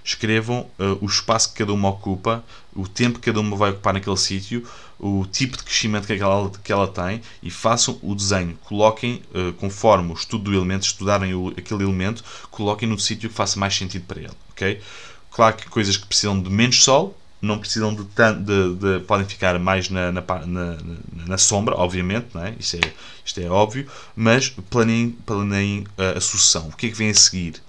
Escrevam 0.02 0.66
uh, 0.78 0.99
o 1.00 1.06
espaço 1.06 1.52
que 1.52 1.59
cada 1.59 1.73
uma 1.73 1.88
ocupa, 1.88 2.44
o 2.75 2.87
tempo 2.88 3.18
que 3.18 3.26
cada 3.26 3.40
uma 3.40 3.56
vai 3.56 3.71
ocupar 3.71 3.94
naquele 3.94 4.16
sítio, 4.16 4.66
o 4.99 5.26
tipo 5.30 5.56
de 5.56 5.64
crescimento 5.64 6.06
que 6.06 6.12
ela, 6.14 6.50
que 6.62 6.73
ela 6.73 6.88
tem 6.88 7.21
e 7.42 7.50
façam 7.50 7.99
o 8.02 8.14
desenho. 8.14 8.59
Coloquem, 8.64 9.23
uh, 9.35 9.52
conforme 9.54 10.12
o 10.12 10.14
estudo 10.14 10.44
do 10.44 10.54
elemento, 10.54 10.83
estudarem 10.83 11.35
o, 11.35 11.49
aquele 11.49 11.85
elemento, 11.85 12.25
coloquem 12.50 12.88
no 12.88 12.99
sítio 12.99 13.28
que 13.28 13.35
faça 13.35 13.59
mais 13.59 13.75
sentido 13.75 14.04
para 14.06 14.21
ele. 14.21 14.33
Okay? 14.52 14.80
Claro 15.30 15.56
que 15.56 15.68
coisas 15.68 15.97
que 15.97 16.06
precisam 16.06 16.40
de 16.40 16.49
menos 16.49 16.83
sol, 16.83 17.16
não 17.44 17.59
precisam 17.59 17.94
de, 17.94 18.02
de, 18.04 18.75
de, 18.75 19.04
podem 19.04 19.26
ficar 19.26 19.59
mais 19.59 19.90
na, 19.90 20.11
na, 20.11 20.23
na, 20.47 20.78
na, 21.26 21.38
sombra, 21.38 21.76
obviamente, 21.76 22.28
não 22.33 22.44
é? 22.44 22.54
Isto, 22.59 22.76
é, 22.76 22.92
isto 23.25 23.40
é 23.40 23.49
óbvio, 23.49 23.87
mas 24.16 24.49
planeiem, 24.49 25.11
planeiem 25.11 25.87
a, 25.99 26.18
a 26.18 26.21
sucessão. 26.21 26.68
O 26.68 26.76
que 26.76 26.87
é 26.87 26.88
que 26.88 26.97
vem 26.97 27.11
a 27.11 27.14
seguir? 27.14 27.62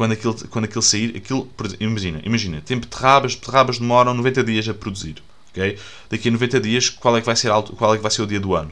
Quando 0.00 0.12
aquilo, 0.12 0.34
quando 0.48 0.64
aquilo 0.64 0.80
sair, 0.80 1.14
aquilo, 1.14 1.46
imagina, 1.78 2.22
imagina, 2.24 2.62
tem 2.62 2.78
beterrabas, 2.78 3.34
beterrabas 3.34 3.78
demoram 3.78 4.14
90 4.14 4.42
dias 4.44 4.66
a 4.66 4.72
produzir. 4.72 5.22
Okay? 5.50 5.78
Daqui 6.08 6.30
a 6.30 6.32
90 6.32 6.58
dias, 6.58 6.88
qual 6.88 7.18
é, 7.18 7.20
que 7.20 7.26
vai 7.26 7.36
ser 7.36 7.50
alto, 7.50 7.76
qual 7.76 7.92
é 7.92 7.98
que 7.98 8.02
vai 8.02 8.10
ser 8.10 8.22
o 8.22 8.26
dia 8.26 8.40
do 8.40 8.54
ano? 8.54 8.70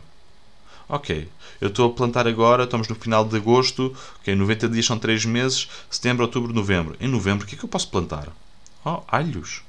Ok, 0.89 1.29
eu 1.61 1.69
estou 1.69 1.91
a 1.91 1.93
plantar 1.93 2.27
agora, 2.27 2.65
estamos 2.65 2.89
no 2.89 2.95
final 2.95 3.27
de 3.27 3.37
agosto, 3.37 3.95
ok, 4.21 4.35
90 4.35 4.71
dias 4.71 4.87
são 4.87 4.99
3 4.99 5.27
meses, 5.27 5.69
setembro, 5.91 6.25
outubro, 6.25 6.51
novembro. 6.51 6.97
Em 6.99 7.09
novembro, 7.09 7.45
o 7.45 7.47
que 7.47 7.57
é 7.57 7.59
que 7.59 7.65
eu 7.67 7.69
posso 7.69 7.91
plantar? 7.91 8.29
Oh, 8.83 9.03
alhos 9.07 9.61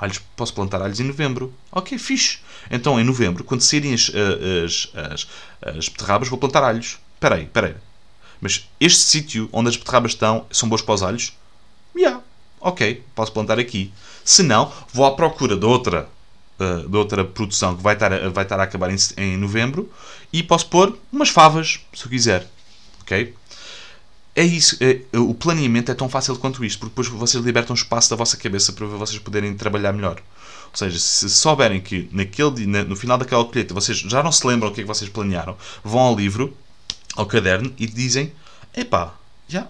alhos, 0.00 0.22
posso 0.34 0.54
plantar 0.54 0.80
alhos 0.80 1.00
em 1.00 1.04
novembro. 1.04 1.52
Ok, 1.70 1.98
fixe. 1.98 2.38
Então, 2.70 2.98
em 2.98 3.04
novembro, 3.04 3.44
quando 3.44 3.60
saírem 3.60 3.92
as, 3.92 4.10
as, 4.10 4.90
as, 4.94 5.28
as 5.76 5.88
beterrabas, 5.90 6.28
vou 6.28 6.38
plantar 6.38 6.64
alhos. 6.64 6.98
Espera 7.14 7.34
aí, 7.34 7.42
espera 7.44 7.66
aí. 7.66 7.74
Mas 8.44 8.68
este 8.78 9.00
sítio 9.00 9.48
onde 9.50 9.70
as 9.70 9.76
beterrabas 9.78 10.12
estão 10.12 10.44
são 10.50 10.68
boas 10.68 10.82
para 10.82 10.94
os 10.94 11.02
alhos? 11.02 11.32
Yeah. 11.96 12.22
Ok, 12.60 13.02
posso 13.14 13.32
plantar 13.32 13.58
aqui. 13.58 13.90
Se 14.22 14.42
não, 14.42 14.70
vou 14.92 15.06
à 15.06 15.16
procura 15.16 15.56
de 15.56 15.64
outra, 15.64 16.10
uh, 16.60 16.86
de 16.86 16.94
outra 16.94 17.24
produção 17.24 17.74
que 17.74 17.82
vai 17.82 17.94
estar, 17.94 18.12
a, 18.12 18.28
vai 18.28 18.44
estar 18.44 18.60
a 18.60 18.64
acabar 18.64 18.90
em, 18.90 18.96
em 19.16 19.38
novembro 19.38 19.90
e 20.30 20.42
posso 20.42 20.66
pôr 20.66 20.94
umas 21.10 21.30
favas, 21.30 21.80
se 21.94 22.04
eu 22.04 22.10
quiser. 22.10 22.46
Ok? 23.00 23.34
é 24.36 24.44
isso. 24.44 24.76
É, 24.80 25.00
o 25.16 25.32
planeamento 25.32 25.90
é 25.90 25.94
tão 25.94 26.08
fácil 26.08 26.36
quanto 26.36 26.64
isto, 26.64 26.80
porque 26.80 26.90
depois 26.90 27.08
vocês 27.08 27.42
libertam 27.42 27.74
espaço 27.74 28.10
da 28.10 28.16
vossa 28.16 28.36
cabeça 28.36 28.72
para 28.72 28.86
vocês 28.86 29.18
poderem 29.18 29.54
trabalhar 29.54 29.92
melhor. 29.92 30.20
Ou 30.70 30.76
seja, 30.76 30.98
se 30.98 31.30
souberem 31.30 31.80
que 31.80 32.08
naquele, 32.12 32.66
no 32.66 32.96
final 32.96 33.16
daquela 33.16 33.44
colheita 33.44 33.72
vocês 33.72 33.98
já 33.98 34.22
não 34.22 34.32
se 34.32 34.46
lembram 34.46 34.70
o 34.70 34.74
que 34.74 34.80
é 34.80 34.84
que 34.84 34.88
vocês 34.88 35.08
planearam, 35.08 35.56
vão 35.84 36.00
ao 36.00 36.16
livro, 36.16 36.54
ao 37.16 37.26
caderno 37.26 37.72
e 37.78 37.86
dizem: 37.86 38.32
epá, 38.76 39.14
já. 39.48 39.66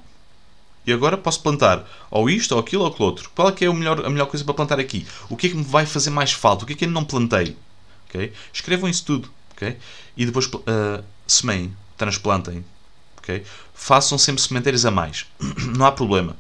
E 0.87 0.93
agora 0.93 1.17
posso 1.17 1.43
plantar 1.43 1.89
ou 2.11 2.29
isto, 2.29 2.53
ou 2.53 2.61
aquilo, 2.61 2.83
ou 2.83 2.91
aquilo 2.91 3.07
outro. 3.07 3.31
Qual 3.35 3.49
é 3.49 3.53
que 3.53 3.65
é 3.65 3.71
o 3.71 3.75
melhor, 3.75 4.05
a 4.05 4.11
melhor 4.11 4.27
coisa 4.27 4.45
para 4.45 4.55
plantar 4.55 4.79
aqui? 4.79 5.07
O 5.31 5.37
que 5.37 5.47
é 5.47 5.51
que 5.51 5.57
me 5.57 5.65
vai 5.65 5.87
fazer 5.87 6.11
mais 6.11 6.33
falta? 6.33 6.65
O 6.65 6.67
que 6.67 6.75
é 6.75 6.77
que 6.77 6.85
eu 6.85 6.91
não 6.91 7.05
plantei? 7.05 7.57
Okay? 8.09 8.33
Escrevam 8.53 8.89
isso 8.89 9.05
tudo. 9.05 9.31
Okay? 9.57 9.79
E 10.17 10.27
depois 10.27 10.47
uh, 10.47 11.03
semeiem, 11.27 11.75
transplantem, 11.97 12.65
ok? 13.19 13.45
Façam 13.75 14.19
sempre 14.19 14.43
sementeiros 14.43 14.85
a 14.85 14.91
mais. 14.91 15.27
Não 15.77 15.87
há 15.87 15.93
problema. 15.93 16.37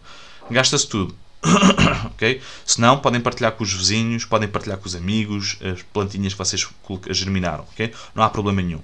Gasta-se 0.51 0.87
tudo. 0.87 1.17
ok? 2.07 2.41
Se 2.65 2.81
não, 2.81 2.99
podem 2.99 3.21
partilhar 3.21 3.53
com 3.53 3.65
os 3.65 3.73
vizinhos, 3.73 4.25
podem 4.25 4.49
partilhar 4.49 4.79
com 4.79 4.87
os 4.87 4.95
amigos, 4.95 5.59
as 5.63 5.83
plantinhas 5.83 6.33
que 6.33 6.39
vocês 6.39 6.67
germinaram, 7.11 7.65
ok? 7.73 7.93
Não 8.15 8.23
há 8.23 8.31
problema 8.31 8.63
nenhum. 8.63 8.81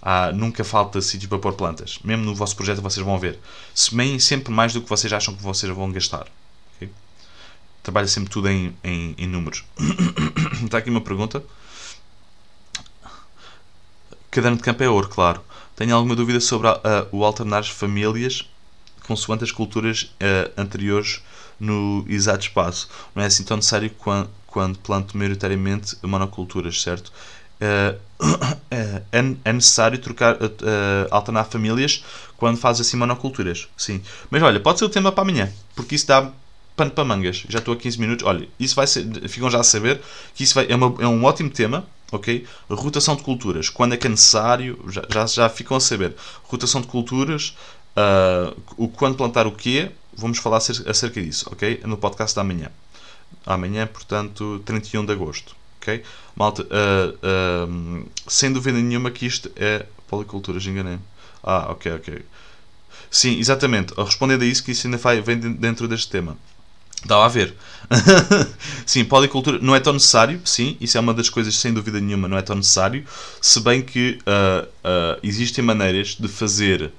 Há, 0.00 0.32
nunca 0.32 0.64
falta 0.64 1.00
sítio 1.00 1.28
para 1.28 1.38
pôr 1.38 1.52
plantas. 1.54 1.98
Mesmo 2.04 2.24
no 2.24 2.34
vosso 2.34 2.56
projeto 2.56 2.80
vocês 2.80 3.04
vão 3.04 3.18
ver. 3.18 3.38
Semeiem 3.74 4.18
sempre 4.18 4.52
mais 4.52 4.72
do 4.72 4.82
que 4.82 4.88
vocês 4.88 5.12
acham 5.12 5.34
que 5.34 5.42
vocês 5.42 5.72
vão 5.74 5.90
gastar. 5.90 6.26
Okay? 6.76 6.90
Trabalha 7.82 8.06
sempre 8.06 8.30
tudo 8.30 8.48
em, 8.48 8.74
em, 8.84 9.14
em 9.18 9.26
números. 9.26 9.64
Está 10.64 10.78
aqui 10.78 10.90
uma 10.90 11.00
pergunta. 11.00 11.42
Caderno 14.30 14.56
de 14.56 14.62
campo 14.62 14.82
é 14.82 14.88
ouro, 14.88 15.08
claro. 15.08 15.42
Tenho 15.74 15.94
alguma 15.94 16.14
dúvida 16.14 16.40
sobre 16.40 16.68
a, 16.68 17.06
o 17.12 17.24
alternar 17.24 17.64
famílias 17.64 18.44
consoante 19.08 19.42
as 19.42 19.50
culturas 19.50 20.02
uh, 20.02 20.52
anteriores 20.60 21.22
no 21.58 22.04
exato 22.06 22.44
espaço. 22.44 22.88
Não 23.14 23.22
é 23.22 23.26
assim 23.26 23.42
tão 23.42 23.56
necessário 23.56 23.90
quando, 23.98 24.28
quando 24.46 24.78
planto 24.78 25.16
maioritariamente 25.16 25.96
monoculturas, 26.02 26.82
certo? 26.82 27.10
Uh, 27.60 27.98
é, 28.70 29.02
é 29.44 29.52
necessário 29.52 29.98
trocar, 29.98 30.36
uh, 30.36 30.48
alternar 31.10 31.44
famílias 31.44 32.04
quando 32.36 32.58
faz 32.58 32.80
assim 32.80 32.96
monoculturas. 32.96 33.68
Sim. 33.76 34.02
Mas 34.30 34.42
olha, 34.42 34.60
pode 34.60 34.78
ser 34.78 34.84
o 34.84 34.88
tema 34.88 35.12
para 35.12 35.22
amanhã, 35.22 35.52
porque 35.74 35.94
isso 35.94 36.06
dá 36.06 36.30
pano 36.78 36.92
para 36.92 37.04
mangas. 37.04 37.44
Já 37.48 37.58
estou 37.58 37.74
a 37.74 37.76
15 37.76 38.00
minutos. 38.00 38.26
Olha, 38.26 38.48
isso 38.58 38.74
vai 38.76 38.86
ser. 38.86 39.04
Ficam 39.28 39.50
já 39.50 39.60
a 39.60 39.64
saber 39.64 40.00
que 40.34 40.44
isso 40.44 40.54
vai, 40.54 40.66
é, 40.68 40.76
uma, 40.76 40.94
é 41.02 41.06
um 41.06 41.24
ótimo 41.24 41.50
tema. 41.50 41.84
Ok? 42.10 42.46
Rotação 42.70 43.16
de 43.16 43.22
culturas. 43.22 43.68
Quando 43.68 43.92
é 43.92 43.96
que 43.98 44.06
é 44.06 44.10
necessário, 44.10 44.82
já, 44.88 45.02
já, 45.12 45.26
já 45.26 45.48
ficam 45.50 45.76
a 45.76 45.80
saber. 45.80 46.14
Rotação 46.44 46.80
de 46.80 46.86
culturas, 46.86 47.54
uh, 47.94 48.58
o 48.78 48.88
quando 48.88 49.14
plantar 49.14 49.46
o 49.46 49.52
quê, 49.52 49.90
vamos 50.16 50.38
falar 50.38 50.56
acerca 50.56 51.20
disso, 51.20 51.50
ok? 51.52 51.82
No 51.84 51.98
podcast 51.98 52.34
da 52.34 52.42
manhã. 52.42 52.70
Amanhã, 53.44 53.86
portanto, 53.86 54.62
31 54.64 55.04
de 55.04 55.12
agosto. 55.12 55.54
Malta, 56.36 56.62
uh, 56.64 58.08
sem 58.26 58.52
dúvida 58.52 58.78
nenhuma 58.78 59.10
que 59.10 59.26
isto 59.26 59.50
é 59.56 59.86
policulturas, 60.06 60.64
enganei-me. 60.66 61.02
Ah, 61.42 61.70
ok, 61.70 61.92
ok. 61.92 62.24
Sim, 63.10 63.38
exatamente. 63.38 63.94
Respondendo 63.96 64.42
a 64.42 64.46
isso, 64.46 64.62
que 64.62 64.72
isso 64.72 64.86
ainda 64.86 64.98
vem 65.22 65.38
dentro 65.38 65.88
deste 65.88 66.08
tema. 66.10 66.36
Estava 67.02 67.24
a 67.24 67.28
ver. 67.28 67.54
sim, 68.84 69.04
policultura 69.04 69.58
não 69.60 69.74
é 69.74 69.80
tão 69.80 69.92
necessário, 69.92 70.40
sim, 70.44 70.76
isso 70.80 70.98
é 70.98 71.00
uma 71.00 71.14
das 71.14 71.30
coisas, 71.30 71.54
sem 71.56 71.72
dúvida 71.72 72.00
nenhuma, 72.00 72.26
não 72.26 72.36
é 72.36 72.42
tão 72.42 72.56
necessário, 72.56 73.04
se 73.40 73.60
bem 73.60 73.82
que 73.82 74.18
uh, 74.26 74.66
uh, 74.66 75.18
existem 75.22 75.64
maneiras 75.64 76.16
de 76.18 76.26
fazer 76.26 76.90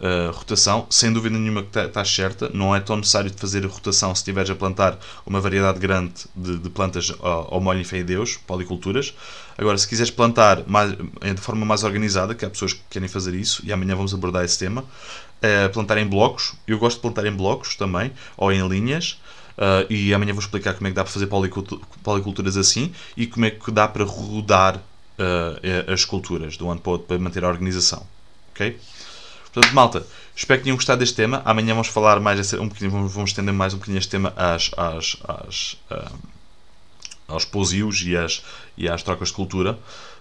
uh, 0.00 0.30
rotação, 0.32 0.86
sem 0.90 1.12
dúvida 1.12 1.38
nenhuma 1.38 1.62
que 1.62 1.68
estás 1.68 1.92
tá 1.92 2.04
certa, 2.04 2.50
não 2.52 2.74
é 2.74 2.80
tão 2.80 2.96
necessário 2.96 3.30
de 3.30 3.36
fazer 3.36 3.64
a 3.64 3.68
rotação 3.68 4.14
se 4.14 4.20
estiveres 4.20 4.50
a 4.50 4.54
plantar 4.54 4.98
uma 5.24 5.40
variedade 5.40 5.78
grande 5.78 6.12
de, 6.34 6.58
de 6.58 6.70
plantas 6.70 7.12
ao, 7.20 7.54
ao 7.54 7.60
molho 7.60 7.80
e 7.80 7.84
fé 7.84 8.02
Deus, 8.02 8.36
policulturas. 8.36 9.14
Agora, 9.58 9.78
se 9.78 9.88
quiseres 9.88 10.10
plantar 10.10 10.62
mais, 10.66 10.92
de 10.92 11.40
forma 11.40 11.64
mais 11.64 11.82
organizada, 11.82 12.34
que 12.34 12.44
há 12.44 12.50
pessoas 12.50 12.72
que 12.74 12.80
querem 12.90 13.08
fazer 13.08 13.34
isso, 13.34 13.62
e 13.64 13.72
amanhã 13.72 13.96
vamos 13.96 14.12
abordar 14.12 14.44
esse 14.44 14.58
tema, 14.58 14.84
é 15.40 15.68
plantar 15.68 15.98
em 15.98 16.06
blocos. 16.06 16.54
Eu 16.66 16.78
gosto 16.78 16.96
de 16.96 17.02
plantar 17.02 17.26
em 17.26 17.32
blocos 17.32 17.74
também, 17.76 18.12
ou 18.36 18.52
em 18.52 18.66
linhas. 18.68 19.18
Uh, 19.56 19.90
e 19.90 20.12
amanhã 20.12 20.34
vou 20.34 20.42
explicar 20.42 20.74
como 20.74 20.86
é 20.86 20.90
que 20.90 20.96
dá 20.96 21.02
para 21.02 21.10
fazer 21.10 21.26
policulturas 22.02 22.58
assim 22.58 22.92
e 23.16 23.26
como 23.26 23.46
é 23.46 23.50
que 23.50 23.70
dá 23.70 23.88
para 23.88 24.04
rodar 24.04 24.76
uh, 24.76 25.90
as 25.90 26.04
culturas 26.04 26.58
do 26.58 26.68
ano 26.68 26.78
para 26.78 26.90
o 26.90 26.92
outro 26.92 27.06
para 27.08 27.18
manter 27.18 27.42
a 27.42 27.48
organização. 27.48 28.06
Ok? 28.52 28.78
Portanto, 29.56 29.74
malta, 29.74 30.06
espero 30.34 30.60
que 30.60 30.64
tenham 30.64 30.76
gostado 30.76 30.98
deste 30.98 31.16
tema. 31.16 31.40
Amanhã 31.42 31.72
vamos 31.72 31.88
falar 31.88 32.20
mais 32.20 32.52
um 32.52 32.68
bocadinho, 32.68 32.90
vamos, 32.90 33.10
vamos 33.10 33.30
estender 33.30 33.54
mais 33.54 33.72
um 33.72 33.78
bocadinho 33.78 33.96
este 33.96 34.10
tema 34.10 34.30
às, 34.36 34.70
às, 34.76 35.16
às, 35.26 35.72
uh, 35.90 36.14
aos 37.26 37.46
posios 37.46 38.02
e 38.02 38.14
às, 38.14 38.42
e 38.76 38.86
às 38.86 39.02
trocas 39.02 39.28
de 39.28 39.34
cultura. 39.34 39.78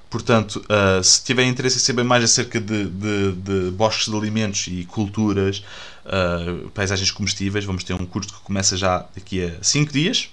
Portanto, 0.10 0.66
uh, 0.70 1.04
se 1.04 1.22
tiverem 1.22 1.52
interesse 1.52 1.76
em 1.76 1.80
saber 1.82 2.06
mais 2.06 2.24
acerca 2.24 2.62
de, 2.62 2.86
de, 2.86 3.32
de 3.34 3.72
bosques 3.72 4.06
de 4.06 4.16
alimentos 4.16 4.68
e 4.68 4.86
culturas, 4.86 5.62
uh, 6.06 6.70
paisagens 6.70 7.12
comestíveis, 7.12 7.66
vamos 7.66 7.84
ter 7.84 7.94
um 7.94 8.06
curso 8.06 8.34
que 8.34 8.40
começa 8.40 8.78
já 8.78 9.06
daqui 9.14 9.44
a 9.44 9.62
5 9.62 9.92
dias, 9.92 10.30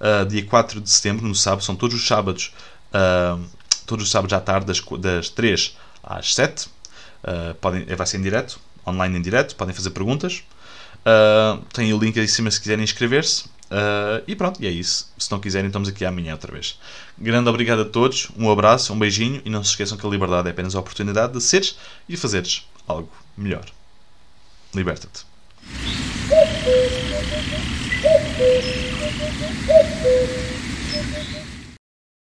uh, 0.00 0.24
dia 0.24 0.42
4 0.42 0.80
de 0.80 0.88
setembro, 0.88 1.28
no 1.28 1.34
sábado, 1.34 1.64
são 1.64 1.76
todos 1.76 1.94
os 1.94 2.06
sábados, 2.06 2.54
todos 3.84 4.06
os 4.06 4.10
sábados 4.10 4.32
à 4.32 4.40
tarde, 4.40 4.64
das, 4.64 4.80
das 4.98 5.28
3 5.28 5.76
às 6.02 6.34
7. 6.34 6.77
Podem, 7.60 7.84
vai 7.84 8.06
ser 8.06 8.18
em 8.18 8.22
direto, 8.22 8.60
online 8.86 9.18
em 9.18 9.22
direto, 9.22 9.56
podem 9.56 9.74
fazer 9.74 9.90
perguntas. 9.90 10.42
Uh, 10.98 11.62
tem 11.72 11.92
o 11.92 11.98
link 11.98 12.18
aí 12.18 12.24
em 12.24 12.28
cima 12.28 12.50
se 12.50 12.60
quiserem 12.60 12.84
inscrever-se. 12.84 13.44
Uh, 13.70 14.24
e 14.26 14.34
pronto, 14.34 14.62
e 14.62 14.66
é 14.66 14.70
isso. 14.70 15.12
Se 15.18 15.30
não 15.30 15.38
quiserem, 15.38 15.66
estamos 15.66 15.88
aqui 15.88 16.04
amanhã 16.04 16.32
outra 16.32 16.52
vez. 16.52 16.78
Grande 17.18 17.48
obrigado 17.48 17.82
a 17.82 17.84
todos, 17.84 18.28
um 18.36 18.50
abraço, 18.50 18.92
um 18.92 18.98
beijinho 18.98 19.42
e 19.44 19.50
não 19.50 19.62
se 19.62 19.70
esqueçam 19.70 19.98
que 19.98 20.06
a 20.06 20.10
liberdade 20.10 20.48
é 20.48 20.50
apenas 20.50 20.74
a 20.74 20.80
oportunidade 20.80 21.34
de 21.34 21.40
seres 21.40 21.76
e 22.08 22.16
fazeres 22.16 22.66
algo 22.86 23.10
melhor. 23.36 23.66
Liberta-te. 24.74 25.26